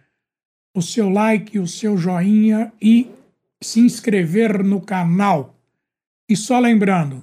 o 0.76 0.82
seu 0.82 1.08
like, 1.08 1.56
o 1.58 1.68
seu 1.68 1.96
joinha 1.96 2.72
e 2.82 3.08
se 3.62 3.78
inscrever 3.78 4.64
no 4.64 4.80
canal. 4.80 5.54
E 6.28 6.36
só 6.36 6.58
lembrando, 6.58 7.22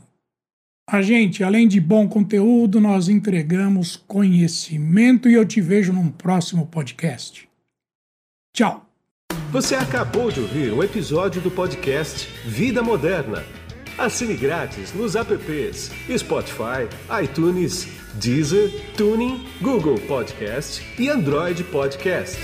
a 0.90 1.02
gente, 1.02 1.44
além 1.44 1.68
de 1.68 1.82
bom 1.82 2.08
conteúdo, 2.08 2.80
nós 2.80 3.10
entregamos 3.10 3.98
conhecimento 4.08 5.30
e 5.30 5.34
eu 5.34 5.46
te 5.46 5.60
vejo 5.60 5.92
num 5.92 6.10
próximo 6.10 6.66
podcast. 6.68 7.48
Tchau! 8.54 8.86
Você 9.52 9.76
acabou 9.76 10.32
de 10.32 10.40
ouvir 10.40 10.72
um 10.72 10.82
episódio 10.82 11.42
do 11.42 11.52
podcast 11.52 12.28
Vida 12.46 12.82
Moderna. 12.82 13.44
Assine 13.98 14.36
grátis 14.36 14.94
nos 14.94 15.16
apps 15.16 15.92
Spotify, 16.18 16.88
iTunes, 17.22 17.88
Deezer, 18.16 18.72
Tuning, 18.96 19.46
Google 19.62 20.00
Podcast 20.08 20.82
e 20.98 21.10
Android 21.10 21.64
Podcast. 21.66 22.38